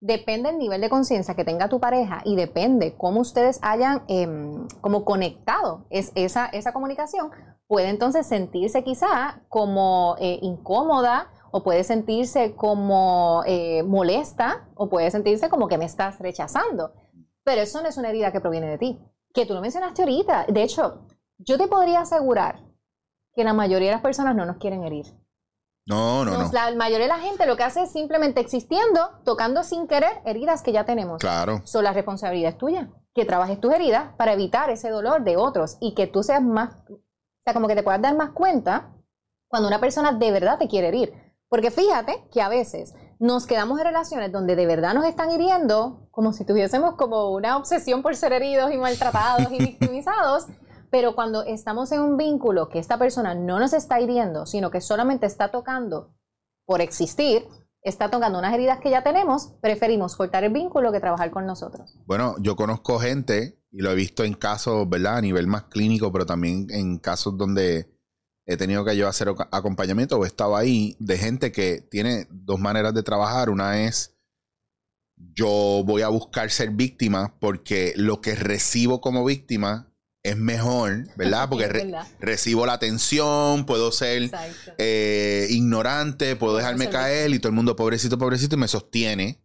[0.00, 4.68] depende del nivel de conciencia que tenga tu pareja y depende cómo ustedes hayan em,
[4.80, 7.32] como conectado es, esa, esa comunicación,
[7.66, 15.10] puede entonces sentirse quizá como eh, incómoda o puede sentirse como eh, molesta o puede
[15.10, 16.92] sentirse como que me estás rechazando.
[17.44, 19.00] Pero eso no es una herida que proviene de ti,
[19.34, 20.46] que tú lo mencionaste ahorita.
[20.48, 21.06] De hecho,
[21.38, 22.60] yo te podría asegurar
[23.34, 25.06] que la mayoría de las personas no nos quieren herir.
[25.86, 26.52] No, no, no.
[26.52, 30.62] La mayoría de la gente lo que hace es simplemente existiendo, tocando sin querer heridas
[30.62, 31.18] que ya tenemos.
[31.18, 31.60] Claro.
[31.64, 32.88] So, la responsabilidad es tuya.
[33.14, 36.76] Que trabajes tus heridas para evitar ese dolor de otros y que tú seas más,
[36.88, 37.00] o
[37.42, 38.94] sea, como que te puedas dar más cuenta
[39.48, 41.12] cuando una persona de verdad te quiere herir.
[41.48, 46.08] Porque fíjate que a veces nos quedamos en relaciones donde de verdad nos están hiriendo,
[46.10, 50.46] como si tuviésemos como una obsesión por ser heridos y maltratados y victimizados,
[50.90, 54.80] pero cuando estamos en un vínculo que esta persona no nos está hiriendo, sino que
[54.80, 56.16] solamente está tocando
[56.66, 57.46] por existir,
[57.82, 61.96] está tocando unas heridas que ya tenemos, preferimos cortar el vínculo que trabajar con nosotros.
[62.06, 65.18] Bueno, yo conozco gente, y lo he visto en casos, ¿verdad?
[65.18, 67.91] A nivel más clínico, pero también en casos donde
[68.52, 72.58] he tenido que yo hacer acompañamiento o he estado ahí de gente que tiene dos
[72.60, 73.50] maneras de trabajar.
[73.50, 74.14] Una es
[75.34, 79.92] yo voy a buscar ser víctima porque lo que recibo como víctima
[80.22, 81.48] es mejor, ¿verdad?
[81.48, 81.68] Porque
[82.20, 84.30] recibo la atención, puedo ser
[84.78, 89.42] eh, ignorante, puedo dejarme caer y todo el mundo pobrecito, pobrecito y me sostiene.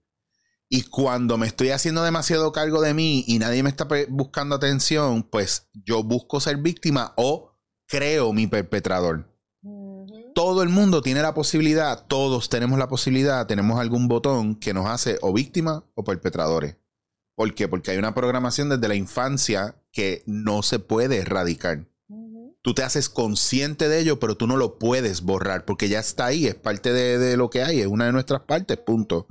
[0.70, 5.24] Y cuando me estoy haciendo demasiado cargo de mí y nadie me está buscando atención,
[5.24, 7.57] pues yo busco ser víctima o
[7.88, 9.26] creo mi perpetrador.
[10.36, 14.86] Todo el mundo tiene la posibilidad, todos tenemos la posibilidad, tenemos algún botón que nos
[14.86, 16.76] hace o víctima o perpetradores.
[17.36, 17.68] ¿Por qué?
[17.68, 21.88] Porque hay una programación desde la infancia que no se puede erradicar.
[22.62, 26.26] Tú te haces consciente de ello, pero tú no lo puedes borrar porque ya está
[26.26, 29.28] ahí, es parte de, lo que hay, es una de nuestras partes, punto.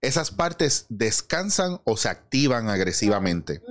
[0.00, 3.62] Esas partes descansan o se activan agresivamente.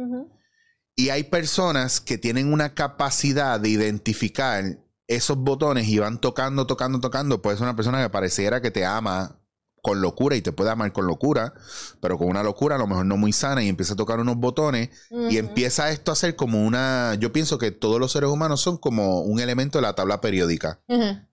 [0.99, 6.99] Y hay personas que tienen una capacidad de identificar esos botones y van tocando, tocando,
[6.99, 7.41] tocando.
[7.41, 9.39] Puede ser una persona que pareciera que te ama
[9.81, 11.53] con locura y te puede amar con locura,
[12.01, 14.35] pero con una locura a lo mejor no muy sana y empieza a tocar unos
[14.35, 18.59] botones y empieza esto a ser como una, yo pienso que todos los seres humanos
[18.59, 20.81] son como un elemento de la tabla periódica.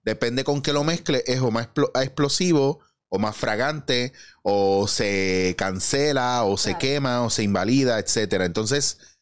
[0.04, 4.12] Depende con qué lo mezcle, es o más explosivo o más fragante
[4.44, 8.44] o se cancela o se quema o se invalida, etcétera.
[8.44, 9.15] Entonces,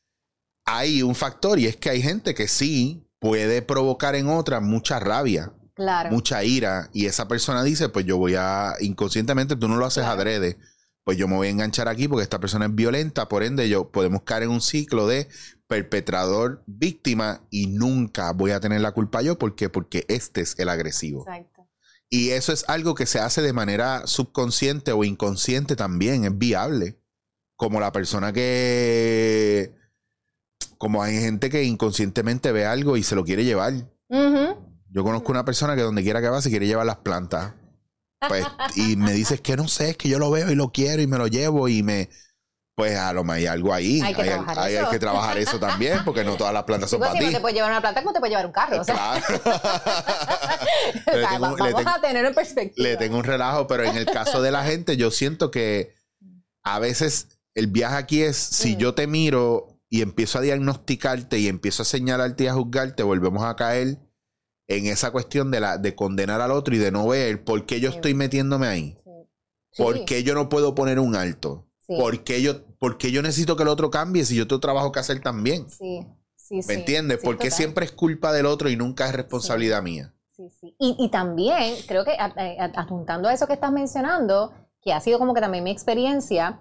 [0.64, 4.98] hay un factor y es que hay gente que sí puede provocar en otra mucha
[5.00, 5.52] rabia.
[6.10, 6.88] Mucha ira.
[6.92, 10.56] Y esa persona dice, pues yo voy a, inconscientemente, tú no lo haces adrede.
[11.02, 13.90] Pues yo me voy a enganchar aquí porque esta persona es violenta, por ende yo
[13.90, 15.28] podemos caer en un ciclo de
[15.66, 19.36] perpetrador víctima y nunca voy a tener la culpa yo.
[19.38, 19.68] ¿Por qué?
[19.68, 21.22] Porque este es el agresivo.
[21.22, 21.68] Exacto.
[22.08, 27.00] Y eso es algo que se hace de manera subconsciente o inconsciente también, es viable.
[27.56, 29.74] Como la persona que
[30.84, 33.72] como hay gente que inconscientemente ve algo y se lo quiere llevar.
[34.90, 37.54] Yo conozco una persona que donde quiera que va se quiere llevar las plantas.
[38.28, 38.44] Pues,
[38.76, 41.06] y me dices que no sé, es que yo lo veo y lo quiero y
[41.06, 42.10] me lo llevo y me.
[42.76, 44.02] Pues a lo mejor hay algo ahí.
[44.02, 44.84] Hay que, trabajar, eso.
[44.84, 47.32] Hay que trabajar eso también, porque no todas las plantas son pues para si ti.
[47.32, 48.80] no te puedes llevar una planta, ¿cómo te puedes llevar un carro?
[48.82, 49.40] O sea, claro.
[51.40, 52.86] vamos a tener en perspectiva.
[52.86, 55.94] Le tengo un relajo, pero en el caso de la gente, yo siento que
[56.62, 58.78] a veces el viaje aquí es, si mm.
[58.78, 63.44] yo te miro y empiezo a diagnosticarte y empiezo a señalarte y a juzgarte, volvemos
[63.44, 64.00] a caer
[64.66, 67.78] en esa cuestión de, la, de condenar al otro y de no ver por qué
[67.78, 68.98] yo estoy metiéndome ahí.
[69.78, 71.68] ¿Por qué yo no puedo poner un alto?
[71.86, 74.98] ¿Por, qué yo, ¿Por yo necesito que el otro cambie si yo tengo trabajo que
[74.98, 75.70] hacer también?
[75.70, 77.20] Sí, sí, ¿Me entiendes?
[77.22, 80.12] Porque siempre es culpa del otro y nunca es responsabilidad mía.
[80.26, 80.74] Sí, sí.
[80.80, 85.34] Y, y también creo que adjuntando a eso que estás mencionando, que ha sido como
[85.34, 86.58] que también mi experiencia,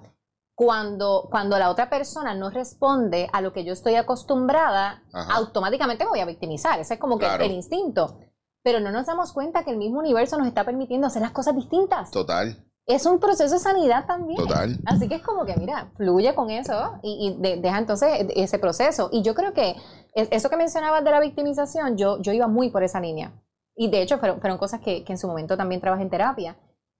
[0.55, 6.11] cuando, cuando la otra persona no responde a lo que yo estoy acostumbrada, automáticamente me
[6.11, 6.79] voy a victimizar.
[6.79, 8.19] Ese es como que el instinto.
[8.63, 11.55] Pero no nos damos cuenta que el mismo universo nos está permitiendo hacer las cosas
[11.55, 12.11] distintas.
[12.11, 12.63] Total.
[12.85, 14.37] es un proceso de sanidad también.
[14.37, 14.77] Total.
[14.85, 19.09] Así que es como que, mira, fluye con eso y, deja entonces ese proceso.
[19.11, 19.75] Y yo creo que
[20.13, 23.33] eso que mencionabas de la victimización, yo, yo iba muy por esa línea.
[23.75, 26.57] Y de hecho fueron, fueron cosas que, que en su momento también trabajé en terapia.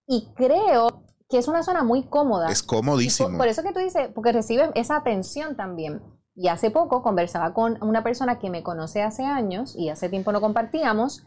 [0.07, 0.87] Y creo
[1.33, 2.51] que es una zona muy cómoda.
[2.51, 3.39] Es comodísimo.
[3.39, 5.99] Por, eso que tú dices, porque recibes esa atención también.
[6.35, 10.31] Y hace poco conversaba con una persona que me conoce hace años y hace tiempo
[10.31, 11.25] no compartíamos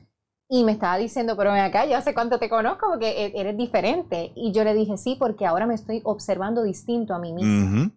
[0.48, 3.56] y me estaba diciendo, pero ven acá, yo hace cuánto te conozco porque e, eres
[3.56, 4.30] diferente.
[4.36, 7.90] Y yo le dije, sí, porque ahora me estoy observando distinto a mí misma.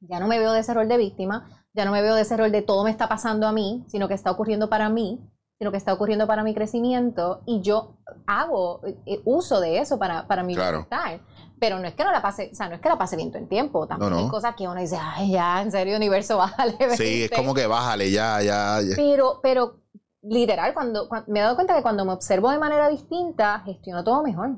[0.00, 2.38] Ya no me veo de ese rol de víctima, ya no me veo de ese
[2.38, 5.20] rol de todo me está pasando a mí, sino que está ocurriendo para mí,
[5.58, 10.26] sino que está ocurriendo para mi crecimiento y yo hago eh, uso de eso para,
[10.26, 11.20] para mi bienestar.
[11.60, 13.38] Pero no es que no la pase, o sea, no es que la pase viento
[13.38, 13.86] en tiempo.
[13.86, 16.96] También hay cosas que uno dice, ay, ya, en serio, universo, bájale.
[16.96, 18.96] Sí, es como que bájale, ya, ya, ya.
[18.96, 19.76] Pero, pero
[20.22, 24.22] literal, cuando, me he dado cuenta que cuando me observo de manera distinta, gestiono todo
[24.22, 24.56] mejor.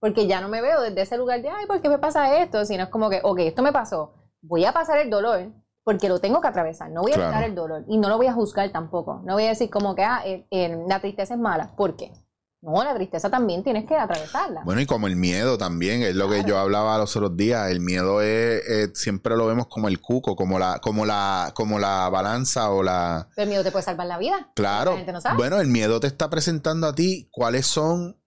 [0.00, 2.64] Porque ya no me veo desde ese lugar de, ay, ¿por qué me pasa esto?
[2.64, 5.50] Sino es como que, ok, esto me pasó, voy a pasar el dolor
[5.84, 8.26] porque lo tengo que atravesar, no voy a evitar el dolor y no lo voy
[8.26, 9.22] a juzgar tampoco.
[9.24, 11.74] No voy a decir como que, ah, eh, eh, la tristeza es mala.
[11.76, 12.12] ¿Por qué?
[12.60, 14.62] No, la tristeza también tienes que atravesarla.
[14.64, 17.70] Bueno, y como el miedo también, es lo que yo hablaba los otros días.
[17.70, 22.08] El miedo es, siempre lo vemos como el cuco, como la, como la, como la
[22.08, 23.28] balanza o la.
[23.36, 24.50] Pero el miedo te puede salvar la vida.
[24.56, 24.96] Claro.
[25.36, 28.20] Bueno, el miedo te está presentando a ti cuáles son.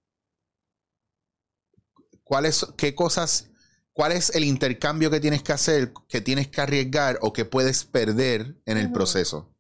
[2.24, 3.50] cuáles, qué cosas.
[3.94, 7.84] ¿Cuál es el intercambio que tienes que hacer, que tienes que arriesgar o que puedes
[7.84, 9.54] perder en el proceso?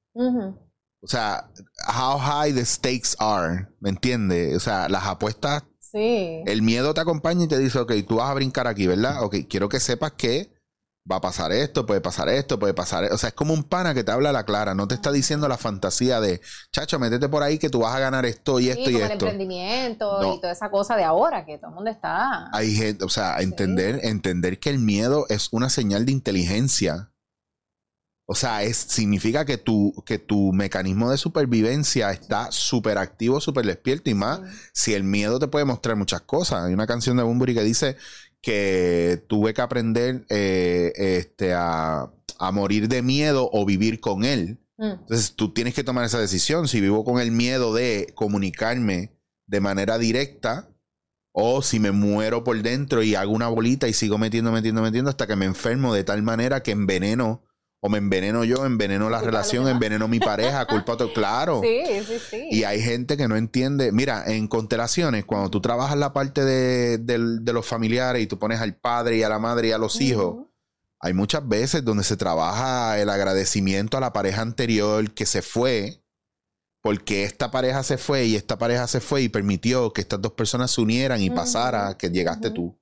[1.04, 1.49] O sea,
[1.88, 4.56] how high the stakes are, ¿me entiendes?
[4.56, 5.64] O sea, las apuestas.
[5.80, 6.41] Sí.
[6.45, 9.24] El miedo te acompaña y te dice, ok, tú vas a brincar aquí, ¿verdad?
[9.24, 10.52] Ok, quiero que sepas que
[11.10, 13.06] va a pasar esto, puede pasar esto, puede pasar.
[13.06, 13.12] E-".
[13.12, 15.12] O sea, es como un pana que te habla a la clara, no te está
[15.12, 16.41] diciendo la fantasía de,
[16.72, 19.06] chacho, métete por ahí que tú vas a ganar esto y esto y esto.
[19.06, 22.49] el emprendimiento y toda esa cosa de ahora que todo el mundo está.
[22.54, 27.11] Hay gente, o sea, entender, entender que el miedo es una señal de inteligencia
[28.26, 33.65] o sea, es, significa que tu, que tu mecanismo de supervivencia está súper activo, súper
[33.65, 34.41] despierto y más
[34.74, 36.63] si el miedo te puede mostrar muchas cosas.
[36.63, 37.97] Hay una canción de Bunbury que dice
[38.41, 42.11] que tuve que aprender eh, este, a,
[42.53, 44.59] morir de miedo o vivir con él.
[44.78, 44.91] Mm.
[45.01, 46.67] Entonces tú tienes que tomar esa decisión.
[46.67, 49.15] Si vivo con el miedo de comunicarme
[49.45, 50.69] de manera directa
[51.34, 55.09] o si me muero por dentro y hago una bolita y sigo metiendo, metiendo, metiendo
[55.09, 57.43] hasta que me enfermo de tal manera que enveneno
[57.84, 61.62] o me enveneno yo, enveneno la relación, enveneno mi pareja, culpa todo, claro.
[61.72, 62.48] Sí, sí, sí.
[62.52, 63.92] Y hay gente que no entiende.
[63.92, 68.76] Mira, en constelaciones, cuando tú trabajas la parte de, los familiares y tú pones al
[68.76, 70.46] padre y a la madre y a los hijos,
[71.00, 76.04] hay muchas veces donde se trabaja el agradecimiento a la pareja anterior que se fue,
[76.84, 80.34] porque esta pareja se fue y esta pareja se fue y permitió que estas dos
[80.34, 82.80] personas se unieran y pasara que llegaste tú.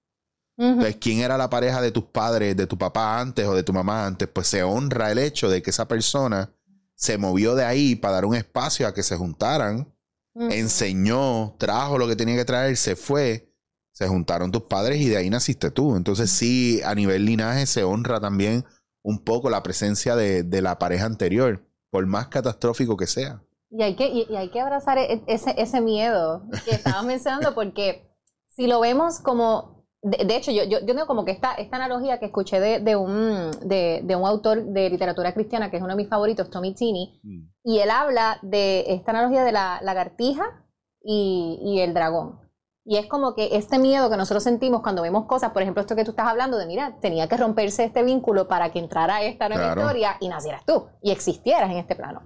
[0.62, 3.72] Entonces, ¿quién era la pareja de tus padres, de tu papá antes o de tu
[3.72, 4.28] mamá antes?
[4.28, 6.53] Pues se honra el hecho de que esa persona
[6.95, 9.88] se movió de ahí para dar un espacio a que se juntaran,
[10.36, 13.55] enseñó, trajo lo que tenía que traer, se fue,
[13.93, 15.95] se juntaron tus padres y de ahí naciste tú.
[15.95, 18.66] Entonces sí, a nivel linaje se honra también
[19.01, 23.41] un poco la presencia de, la pareja anterior, por más catastrófico que sea.
[23.70, 28.14] Y hay que, y, hay que abrazar e, ese, ese miedo que estabas mencionando porque
[28.49, 32.28] si lo vemos como de, hecho, yo, yo, tengo como que esta, esta analogía que
[32.28, 36.08] escuché de, de un, de, un autor de literatura cristiana que es uno de mis
[36.08, 37.41] favoritos, Tommy Tini, mm.
[37.66, 40.64] y él habla de esta analogía de la lagartija
[41.02, 42.39] y, y, el dragón.
[42.86, 45.97] Y es como que este miedo que nosotros sentimos cuando vemos cosas, por ejemplo, esto
[45.97, 49.50] que tú estás hablando de, mira, tenía que romperse este vínculo para que entrara esta
[49.50, 52.22] nueva historia y nacieras tú y existieras en este plano.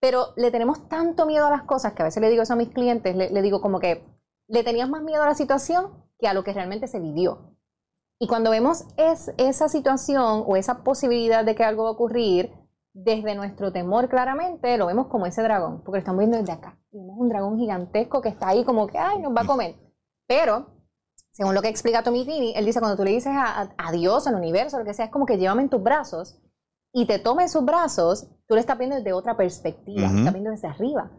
[0.00, 2.56] Pero le tenemos tanto miedo a las cosas que a veces le digo eso a
[2.56, 4.04] mis clientes, le, le digo como que
[4.48, 7.54] le tenías más miedo a la situación que a lo que realmente se vivió.
[8.20, 12.52] Y cuando vemos es, esa situación o esa posibilidad de que algo va a ocurrir,
[12.92, 16.76] desde nuestro temor claramente lo vemos como ese dragón, porque lo estamos viendo desde acá.
[16.90, 19.76] Vemos un dragón gigantesco que está ahí como que, ay, nos va a comer.
[20.26, 20.66] Pero,
[21.30, 24.34] según lo que explica Tommy Tini, él dice, cuando tú le dices a, Dios, al
[24.34, 26.40] universo, lo que sea, es como que llévame en tus brazos
[26.92, 30.50] y te tome en sus brazos, tú le estás viendo desde otra perspectiva, estás viendo
[30.50, 31.12] desde arriba.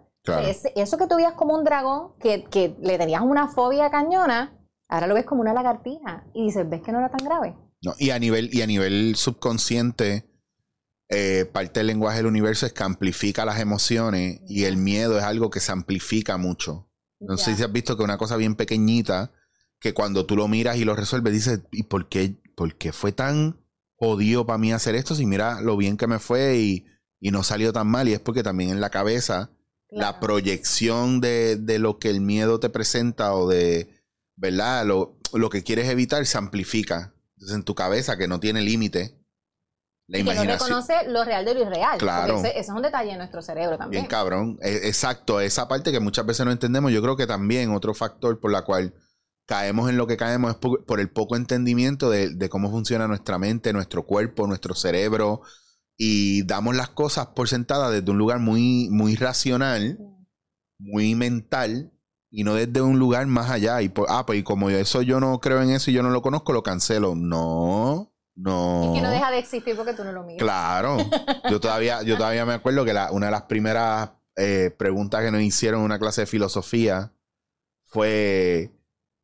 [0.75, 4.58] eso que tú veías como un dragón, que, que le tenías una fobia cañona,
[4.89, 7.55] Ahora lo ves como una lagartija y dices, ¿ves que no era tan grave?
[7.81, 10.25] No, y a nivel, y a nivel subconsciente,
[11.09, 15.23] eh, parte del lenguaje del universo es que amplifica las emociones y el miedo es
[15.23, 16.89] algo que se amplifica mucho.
[17.19, 19.31] No sé si has visto que una cosa bien pequeñita,
[19.79, 23.11] que cuando tú lo miras y lo resuelves, dices, ¿y por qué, por qué fue
[23.11, 23.59] tan
[23.95, 25.15] jodido para mí hacer esto?
[25.15, 26.85] Si mira lo bien que me fue y,
[27.21, 28.07] no salió tan mal.
[28.07, 29.51] Y es porque también en la cabeza,
[29.89, 33.98] la proyección de, de, lo que el miedo te presenta o de
[34.39, 34.85] ¿verdad?
[34.85, 37.13] Lo, lo que quieres evitar se amplifica.
[37.35, 39.17] Entonces en tu cabeza, que no tiene límite,
[40.07, 41.97] la y que no reconoce lo real de lo irreal.
[41.99, 42.39] Claro.
[42.39, 44.03] Ese, ese, es un detalle de nuestro cerebro también.
[44.03, 44.57] Bien cabrón.
[44.61, 48.39] E, exacto, esa parte que muchas veces no entendemos, yo creo que también otro factor
[48.39, 48.93] por la cual
[49.45, 53.37] caemos en lo que caemos es por, el poco entendimiento de, de, cómo funciona nuestra
[53.37, 55.41] mente, nuestro cuerpo, nuestro cerebro.
[55.97, 59.99] Y damos las cosas por sentadas desde un lugar muy, muy racional,
[60.79, 61.91] muy mental,
[62.31, 63.81] y no desde un lugar más allá.
[63.81, 66.21] Y ah, pues y como eso yo no creo en eso y yo no lo
[66.21, 67.15] conozco, lo cancelo.
[67.15, 68.93] No, no.
[68.93, 70.39] Es que no deja de existir porque tú no lo miras.
[70.39, 70.97] Claro.
[71.49, 75.31] Yo todavía, yo todavía me acuerdo que la, una de las primeras eh, preguntas que
[75.31, 77.11] nos hicieron en una clase de filosofía
[77.87, 78.71] fue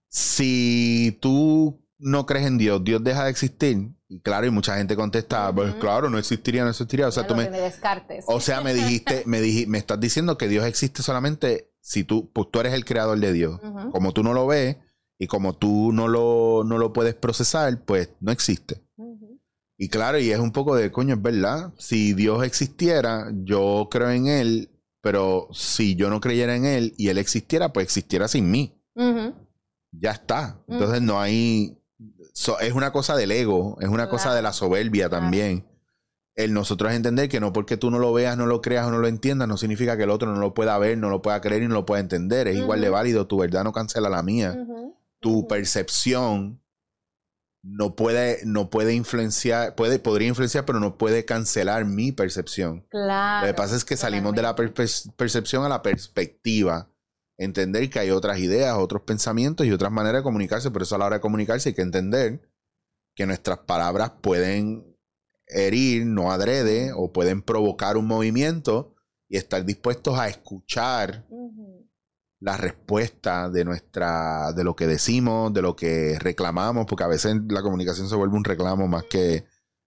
[0.09, 3.89] si tú no crees en Dios, Dios deja de existir.
[4.07, 7.07] Y claro, y mucha gente contesta, pues claro, no existiría, no existiría.
[7.07, 8.23] O sea, tú me, descartes.
[8.27, 12.47] O sea, me dijiste, me, me estás diciendo que Dios existe solamente si tú, pues
[12.49, 13.61] tú eres el creador de Dios.
[13.91, 14.77] Como tú no lo ves
[15.19, 18.81] y como tú no lo, no lo puedes procesar, pues no existe.
[19.77, 21.73] Y claro, y es un poco de, coño, es verdad.
[21.77, 24.71] Si Dios existiera, yo creo en Él,
[25.01, 28.81] pero si yo no creyera en Él y Él existiera, pues existiera sin mí.
[29.91, 30.59] Ya está.
[30.67, 31.77] Entonces no hay...
[32.61, 35.67] es una cosa del ego, es una cosa de la soberbia también
[36.35, 38.99] el nosotros entender que no porque tú no lo veas, no lo creas o no
[38.99, 41.63] lo entiendas, no significa que el otro no lo pueda ver, no lo pueda creer
[41.63, 42.47] y no lo pueda entender.
[42.47, 44.57] Es igual de válido, tu verdad no cancela la mía.
[45.21, 46.61] Tu percepción
[47.63, 52.85] no puede, no puede influenciar, puede, podría influenciar, pero no puede cancelar mi percepción.
[52.89, 53.47] Claro.
[53.47, 56.89] Lo que pasa es que salimos de la percepción a la perspectiva.
[57.37, 60.71] Entender que hay otras ideas, otros pensamientos y otras maneras de comunicarse.
[60.71, 62.41] Por eso a la hora de comunicarse hay que entender
[63.15, 64.94] que nuestras palabras pueden
[65.47, 68.95] herir, no adrede, o pueden provocar un movimiento
[69.27, 71.25] y estar dispuestos a escuchar
[72.39, 77.35] la respuesta de nuestra, de lo que decimos, de lo que reclamamos, porque a veces
[77.47, 79.45] la comunicación se vuelve un reclamo más que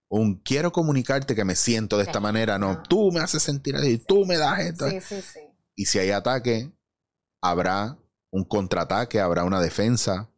[0.09, 3.99] un quiero comunicarte que me siento de esta manera, no, tú me haces sentir así,
[3.99, 4.87] tú me das esto.
[5.75, 6.71] y si hay ataque,
[7.41, 7.97] habrá
[8.31, 10.29] un contraataque, habrá una defensa,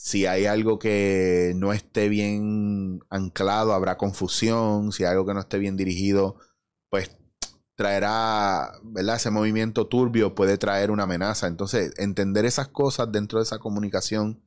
[0.00, 4.92] si hay algo que no esté bien anclado, habrá confusión.
[4.92, 6.36] Si hay algo que no esté bien dirigido,
[6.88, 7.18] pues
[7.74, 9.16] traerá, ¿verdad?
[9.16, 11.48] Ese movimiento turbio puede traer una amenaza.
[11.48, 14.40] Entonces, entender esas cosas dentro de esa comunicación,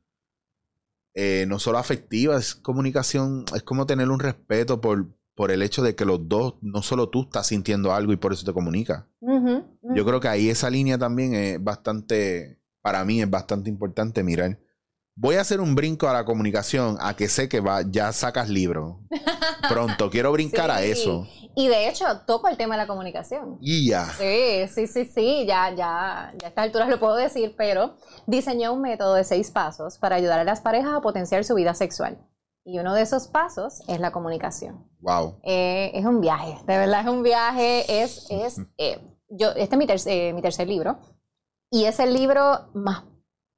[1.12, 5.82] eh, no solo afectiva, es comunicación, es como tener un respeto por, por el hecho
[5.82, 9.06] de que los dos, no solo tú estás sintiendo algo y por eso te comunica.
[9.20, 14.58] Yo creo que ahí esa línea también es bastante, para mí es bastante importante mirar
[15.14, 18.48] Voy a hacer un brinco a la comunicación, a que sé que va, ya sacas
[18.48, 19.00] libro.
[19.68, 21.26] Pronto, quiero brincar a eso.
[21.54, 23.58] Y de hecho, toco el tema de la comunicación.
[23.60, 24.06] Y ya.
[24.06, 27.96] Sí, sí, sí, sí, ya, ya, ya a estas alturas lo puedo decir, pero
[28.26, 31.74] diseñé un método de seis pasos para ayudar a las parejas a potenciar su vida
[31.74, 32.18] sexual.
[32.64, 34.88] Y uno de esos pasos es la comunicación.
[35.00, 35.40] Wow.
[35.42, 38.02] Eh, es un viaje, de verdad es un viaje.
[38.02, 38.98] Es, es, eh,
[39.28, 40.98] yo, este es mi, eh, mi tercer libro
[41.70, 43.04] y es el libro más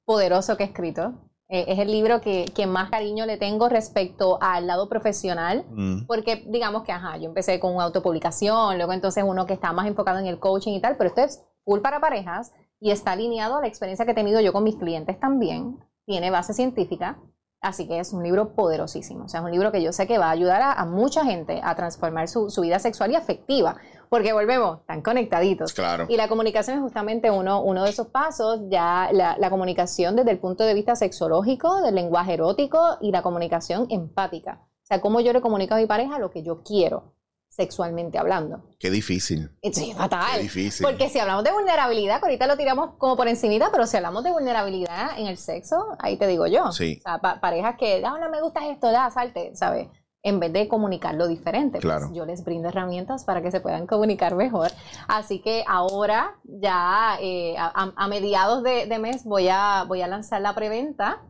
[0.05, 4.65] poderoso que he escrito eh, es el libro que, más cariño le tengo respecto al
[4.65, 6.05] lado profesional, mm.
[6.07, 10.17] porque digamos que, ajá, yo empecé con autopublicación, luego entonces uno que está más enfocado
[10.19, 13.61] en el coaching y tal, pero esto es full para parejas y está alineado a
[13.61, 17.19] la experiencia que he tenido yo con mis clientes también, tiene base científica,
[17.65, 20.17] así que es un libro poderosísimo, o sea, es un libro que yo sé que
[20.17, 23.77] va a ayudar a, mucha gente a transformar su, su vida sexual y afectiva,
[24.09, 25.73] porque volvemos, están conectaditos.
[25.73, 26.05] Claro.
[26.07, 30.31] Y la comunicación es justamente uno, uno de esos pasos, ya la, la, comunicación desde
[30.31, 34.61] el punto de vista sexológico, del lenguaje erótico y la comunicación empática.
[34.61, 37.14] O sea, cómo yo le comunico a mi pareja lo que yo quiero
[37.55, 38.63] sexualmente hablando.
[38.79, 39.49] Qué difícil.
[39.71, 40.35] Sí, fatal.
[40.35, 40.85] Qué difícil.
[40.85, 44.23] Porque si hablamos de vulnerabilidad, que ahorita lo tiramos como por encimita, pero si hablamos
[44.23, 46.71] de vulnerabilidad en el sexo, ahí te digo yo.
[46.71, 46.99] Sí.
[46.99, 49.87] O sea, parejas que, ah, no me gusta esto, da, salte, ¿sabes?
[50.25, 51.79] en vez de comunicarlo diferente.
[51.79, 54.71] Pues, yo les brindo herramientas para que se puedan comunicar mejor.
[55.07, 60.55] Así que ahora, ya eh, a, mediados de, mes, voy a, voy a lanzar la
[60.55, 61.21] preventa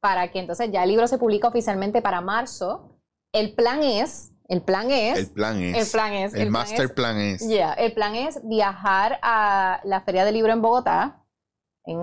[0.00, 3.00] para que entonces ya el libro se publica oficialmente para marzo.
[3.32, 7.18] El plan es, el plan es, el plan es, el plan es, el, master plan
[7.18, 11.24] es, ya el plan es viajar a la Feria del Libro en Bogotá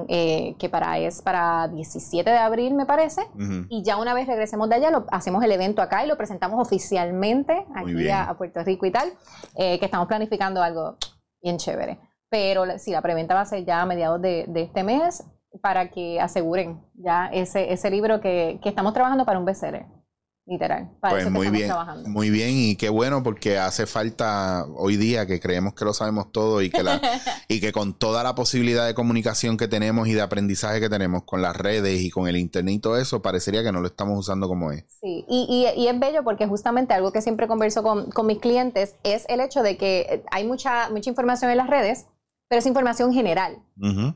[0.07, 3.22] eh, que para es para 17 de abril, me parece.
[3.69, 6.59] Y ya una vez regresemos de allá, lo, hacemos el evento acá y lo presentamos
[6.59, 9.13] oficialmente aquí a, Puerto Rico y tal,
[9.55, 10.97] eh, que estamos planificando algo
[11.39, 11.99] bien chévere.
[12.30, 15.23] Pero si la preventa va a ser ya a mediados de, este mes
[15.61, 19.85] para que aseguren ya ese, ese libro que, que estamos trabajando para un bestseller.
[20.45, 20.91] Literal.
[21.01, 21.72] pues muy bien,
[22.05, 26.31] muy bien y qué bueno porque hace falta hoy día que creemos que lo sabemos
[26.31, 27.01] todo y que la
[27.47, 31.23] y que con toda la posibilidad de comunicación que tenemos y de aprendizaje que tenemos
[31.23, 34.19] con las redes y con el internet y todo eso parecería que no lo estamos
[34.19, 34.85] usando como es.
[35.01, 38.95] Sí, y, y, es bello porque justamente algo que siempre converso con, con, mis clientes
[39.03, 42.05] es el hecho de que hay mucha mucha información en las redes,
[42.47, 43.57] pero es información general.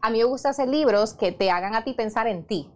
[0.01, 2.69] A mí me gusta hacer libros que te hagan a ti pensar en ti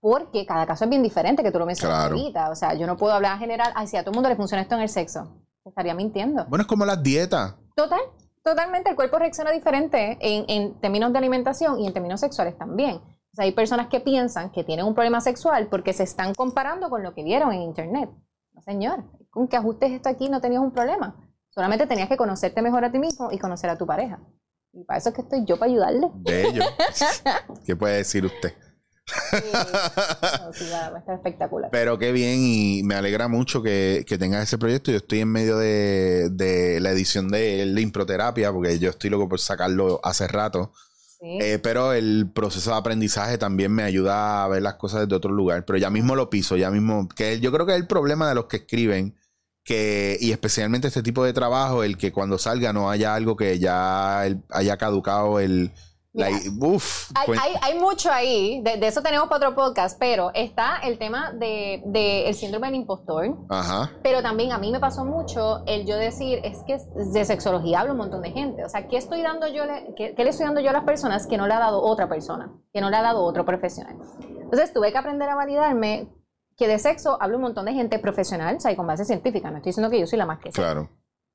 [0.00, 2.50] porque cada caso es bien diferente, que tú lo mencionas ahorita.
[2.50, 4.36] O sea, yo no puedo hablar en general, ay, si a todo el mundo le
[4.36, 5.42] funciona esto en el sexo.
[5.64, 6.44] Estaría mintiendo.
[6.46, 7.56] Bueno, es como las dietas.
[7.74, 8.00] Total,
[8.42, 8.90] totalmente.
[8.90, 12.96] El cuerpo reacciona diferente en, en términos de alimentación y en términos sexuales también.
[12.96, 16.88] O sea, hay personas que piensan que tienen un problema sexual porque se están comparando
[16.88, 18.08] con lo que vieron en internet.
[18.52, 21.16] No, señor, con que ajustes esto aquí no tenías un problema.
[21.50, 24.20] Solamente tenías que conocerte mejor a ti mismo y conocer a tu pareja.
[24.72, 26.10] Y para eso es que estoy yo para ayudarle.
[26.16, 26.62] De ello.
[27.64, 28.54] ¿Qué puede decir usted?
[31.08, 31.70] espectacular.
[31.70, 34.90] Pero qué bien y me alegra mucho que, que tengas ese proyecto.
[34.90, 39.40] Yo estoy en medio de, la edición de, la improterapia porque yo estoy loco por
[39.40, 40.72] sacarlo hace rato.
[41.22, 45.32] Eh, pero el proceso de aprendizaje también me ayuda a ver las cosas desde otro
[45.32, 45.64] lugar.
[45.64, 47.08] Pero ya mismo lo piso, ya mismo.
[47.08, 49.16] Que yo creo que es el problema de los que escriben.
[49.64, 53.58] Que, y especialmente este tipo de trabajo, el que cuando salga no haya algo que
[53.58, 55.72] ya haya caducado el,
[57.26, 61.82] pues hay, mucho ahí, de, eso tenemos para otro podcast, pero está el tema del
[61.84, 63.36] de, el síndrome del impostor.
[63.48, 63.92] Ajá.
[64.02, 67.92] Pero también a mí me pasó mucho el yo decir, es que de sexología hablo
[67.92, 68.64] un montón de gente.
[68.64, 69.64] O sea, ¿qué, estoy dando yo
[69.96, 72.50] qué, le estoy dando yo a las personas que no le ha dado otra persona,
[72.72, 73.96] que no le ha dado otro profesional?
[74.20, 76.08] Entonces tuve que aprender a validarme
[76.56, 79.50] que de sexo hablo un montón de gente profesional, o sea, y con base científica.
[79.50, 80.88] No estoy diciendo que yo soy la más que Claro.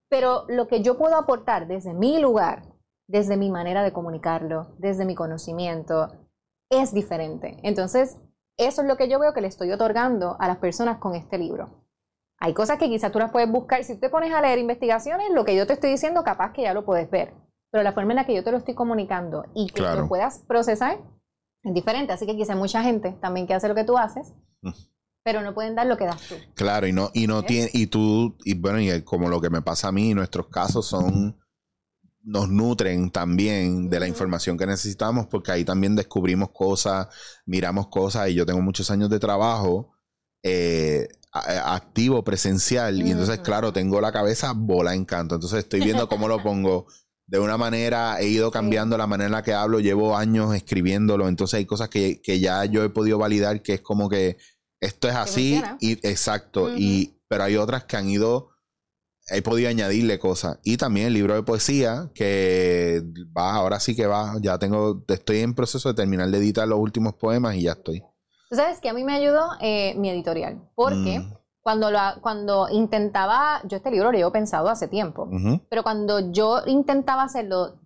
[0.09, 2.63] Pero lo que yo puedo aportar desde mi lugar
[3.11, 6.07] desde mi manera de comunicarlo, desde mi conocimiento,
[6.69, 7.57] es diferente.
[7.61, 8.17] Entonces,
[8.57, 11.37] eso es lo que yo veo que le estoy otorgando a las personas con este
[11.37, 11.83] libro.
[12.39, 13.83] Hay cosas que quizás tú las puedes buscar.
[13.83, 16.63] Si tú te pones a leer investigaciones, lo que yo te estoy diciendo, capaz que
[16.63, 17.33] ya lo puedes ver.
[17.69, 20.39] Pero la forma en la que yo te lo estoy comunicando y que lo puedas
[20.47, 20.99] procesar
[21.63, 22.13] es diferente.
[22.13, 24.71] Así que quizás mucha gente también que hace lo que tú haces, mm.
[25.23, 26.35] pero no pueden dar lo que das tú.
[26.55, 29.61] Claro, y no, y no tiene, y tú, y bueno, y como lo que me
[29.61, 31.40] pasa a mí, nuestros casos son
[32.23, 37.07] nos nutren también de la información que necesitamos, porque ahí también descubrimos cosas,
[37.45, 39.93] miramos cosas, y yo tengo muchos años de trabajo
[40.43, 46.07] eh, activo, presencial, y entonces, claro, tengo la cabeza bola en canto, entonces estoy viendo
[46.07, 46.87] cómo lo pongo.
[47.25, 51.29] De una manera, he ido cambiando la manera en la que hablo, llevo años escribiéndolo,
[51.29, 54.37] entonces hay cosas que, ya yo he podido validar que es como que
[54.81, 58.50] esto es así, y exacto, y, pero hay otras que han ido
[59.31, 60.59] he podido añadirle cosas.
[60.63, 63.01] Y también el libro de poesía, que
[63.35, 66.79] va, ahora sí que va, ya tengo, estoy en proceso de terminar de editar los
[66.79, 68.03] últimos poemas y ya estoy.
[68.49, 71.33] Tú sabes que a mí me ayudó eh, mi editorial, porque mm.
[71.61, 75.29] cuando, lo, cuando intentaba, yo este libro lo llevo pensado hace tiempo,
[75.69, 77.79] pero cuando yo intentaba hacerlo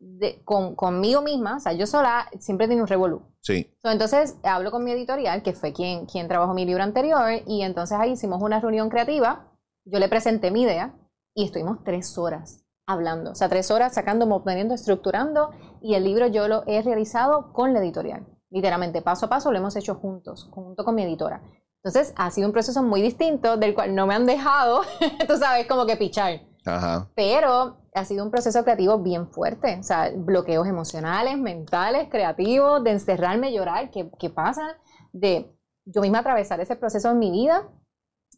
[0.44, 3.22] con, conmigo misma, o sea, yo sola siempre tenía un revolú.
[3.42, 3.72] Sí.
[3.84, 7.96] entonces hablo con mi editorial, que fue quien, quien trabajó mi libro anterior, y entonces
[8.00, 9.52] ahí hicimos una reunión creativa,
[9.86, 10.96] yo le presenté mi idea,
[11.36, 15.52] y estuvimos tres horas hablando, o sea, tres horas sacando, obteniendo, estructurando
[15.82, 19.58] y el libro yo lo he realizado con la editorial, literalmente, paso a paso lo
[19.58, 21.42] hemos hecho juntos, junto con mi editora.
[21.84, 24.82] Entonces ha sido un proceso muy distinto del cual no me han dejado,
[25.28, 26.42] tú sabes, como que pichar.
[26.66, 27.12] Ajá.
[27.16, 32.92] Pero ha sido un proceso creativo bien fuerte, o sea, bloqueos emocionales, mentales, creativos, de
[32.92, 34.78] encerrarme, llorar, ¿qué, qué pasa?
[35.12, 35.56] De
[35.86, 37.70] yo misma atravesar ese proceso en mi vida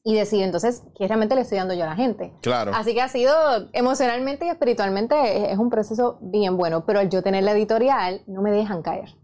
[0.03, 2.34] y decir entonces qué realmente le estoy dando yo a la gente.
[2.41, 2.72] Claro.
[2.74, 3.34] Así que ha sido
[3.74, 8.41] emocionalmente y espiritualmente es, un proceso bien bueno, pero al yo tener la editorial no
[8.41, 9.15] me dejan caer.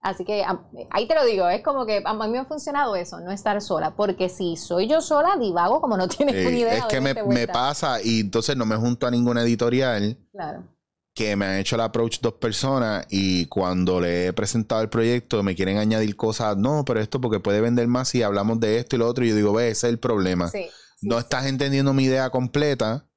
[0.00, 0.44] Así que
[0.90, 3.60] ahí te lo digo, es como que a mí me ha funcionado eso, no estar
[3.60, 6.74] sola, porque si soy yo sola, divago como no tienes ni idea.
[6.74, 10.16] Es que me, me, pasa y entonces no me junto a ninguna editorial.
[10.32, 10.75] Claro
[11.16, 15.42] que me han hecho el approach dos personas y cuando le he presentado el proyecto
[15.42, 18.96] me quieren añadir cosas, no, pero esto porque puede vender más si hablamos de esto
[18.96, 19.24] y lo otro.
[19.24, 20.52] Y yo digo, ve, ese es el problema.
[21.00, 23.08] no estás entendiendo mi idea completa,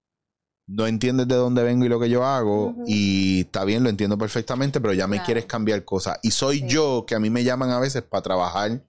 [0.65, 4.17] no entiendes de dónde vengo y lo que yo hago y está bien, lo entiendo
[4.17, 6.19] perfectamente, pero ya me quieres cambiar cosas.
[6.23, 8.81] Y soy yo que a mí me llaman a veces para trabajar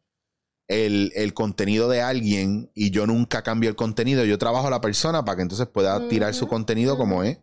[0.70, 5.24] el, contenido de alguien y yo nunca cambio el contenido, yo trabajo a la persona
[5.24, 7.38] para que entonces pueda tirar su contenido como es.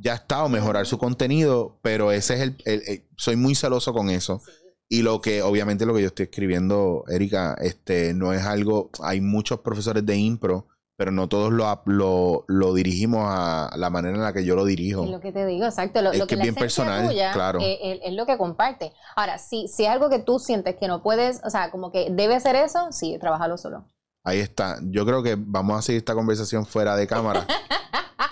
[0.00, 4.42] Ya está, o mejorar su contenido, pero ese es el, soy muy celoso con eso.
[4.88, 8.90] Y lo que, obviamente, lo que yo estoy escribiendo, Erika, este, no es algo.
[9.02, 10.66] Hay muchos profesores de impro
[11.02, 15.02] pero no todos lo, lo, dirigimos a la manera en la que yo lo dirijo.
[15.02, 16.00] Es lo que te digo, exacto.
[16.00, 17.58] Lo, es que, es bien personal, claro.
[17.60, 18.92] Es, lo que comparte.
[19.16, 22.08] Ahora, si, si es algo que tú sientes que no puedes, o sea, como que
[22.10, 23.88] debe ser eso, sí, trabajalo solo.
[24.22, 24.78] Ahí está.
[24.82, 27.46] Yo creo que vamos a seguir esta conversación fuera de cámara.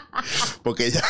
[0.62, 1.02] Porque ya.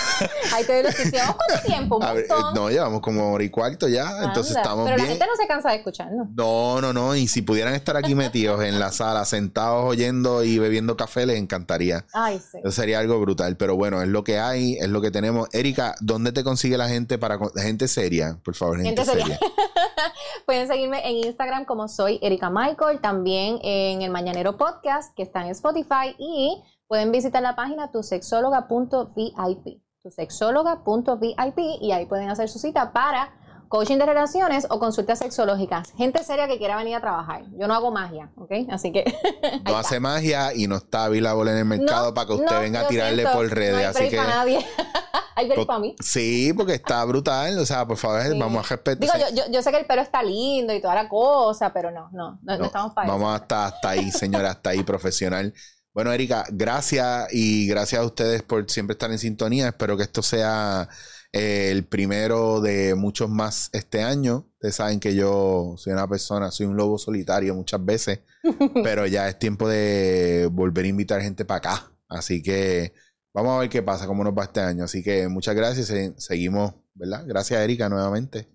[0.55, 1.97] Ahí te los ¿Cuánto tiempo?
[1.97, 4.25] Un eh, no, llevamos como hora y cuarto ya.
[4.25, 6.29] Entonces estamos Pero la gente no se cansa de escucharnos.
[6.35, 7.15] No, no, no.
[7.15, 11.39] Y si pudieran estar aquí metidos en la sala, sentados oyendo y bebiendo café, les
[11.39, 12.05] encantaría.
[12.13, 12.59] Ay, sí.
[12.59, 13.57] Eso sería algo brutal.
[13.57, 15.49] Pero bueno, es lo que hay, es lo que tenemos.
[15.53, 18.39] Erika, ¿dónde te consigue la gente para gente seria?
[18.45, 19.39] Por favor, gente, seria.
[20.47, 25.43] Pueden seguirme en Instagram como soy Erika Michael, también en el Mañanero Podcast, que está
[25.43, 32.93] en Spotify, y pueden visitar la página tusexóloga.vip, tusexóloga.vip, y ahí pueden hacer su cita
[32.93, 33.33] para
[33.69, 35.93] coaching de relaciones o consultas sexológicas.
[35.93, 37.45] Gente seria que quiera venir a trabajar.
[37.57, 38.51] Yo no hago magia, ¿ok?
[38.73, 39.05] Así que.
[39.65, 42.89] no hace magia y no está available en el mercado para que usted venga a
[42.89, 43.85] tirarle por redes.
[43.85, 44.17] No así que.
[44.17, 44.67] Para nadie.
[45.37, 45.95] hay para mí.
[46.01, 47.57] Sí, porque está brutal.
[47.61, 49.17] O sea, por favor, vamos a respetar.
[49.17, 52.09] Digo, yo, yo, sé que el pelo está lindo y toda la cosa, pero no,
[52.11, 53.47] no, no, estamos para vamos eso.
[53.49, 55.55] Vamos hasta ahí, señora, hasta ahí, profesional.
[55.93, 59.69] Bueno, Erika, gracias y gracias a ustedes por siempre estar en sintonía.
[59.69, 60.89] Espero que esto sea
[61.33, 64.47] eh, el primero de muchos más este año.
[64.55, 68.21] Ustedes saben que yo soy una persona, soy un lobo solitario muchas veces,
[68.85, 71.93] pero ya es tiempo de volver a invitar gente para acá.
[72.09, 72.93] Así que
[73.35, 74.85] vamos a ver qué pasa, cómo nos va este año.
[74.85, 75.93] Así que muchas gracias.
[76.19, 77.25] Seguimos, ¿verdad?
[77.27, 78.49] Gracias, Erika, nuevamente.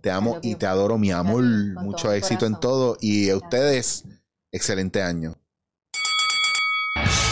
[0.00, 1.44] Te amo y te adoro, mi amor.
[1.44, 2.96] Mucho éxito en todo.
[3.00, 4.04] Y a ustedes,
[4.50, 5.41] excelente año.
[6.96, 7.02] you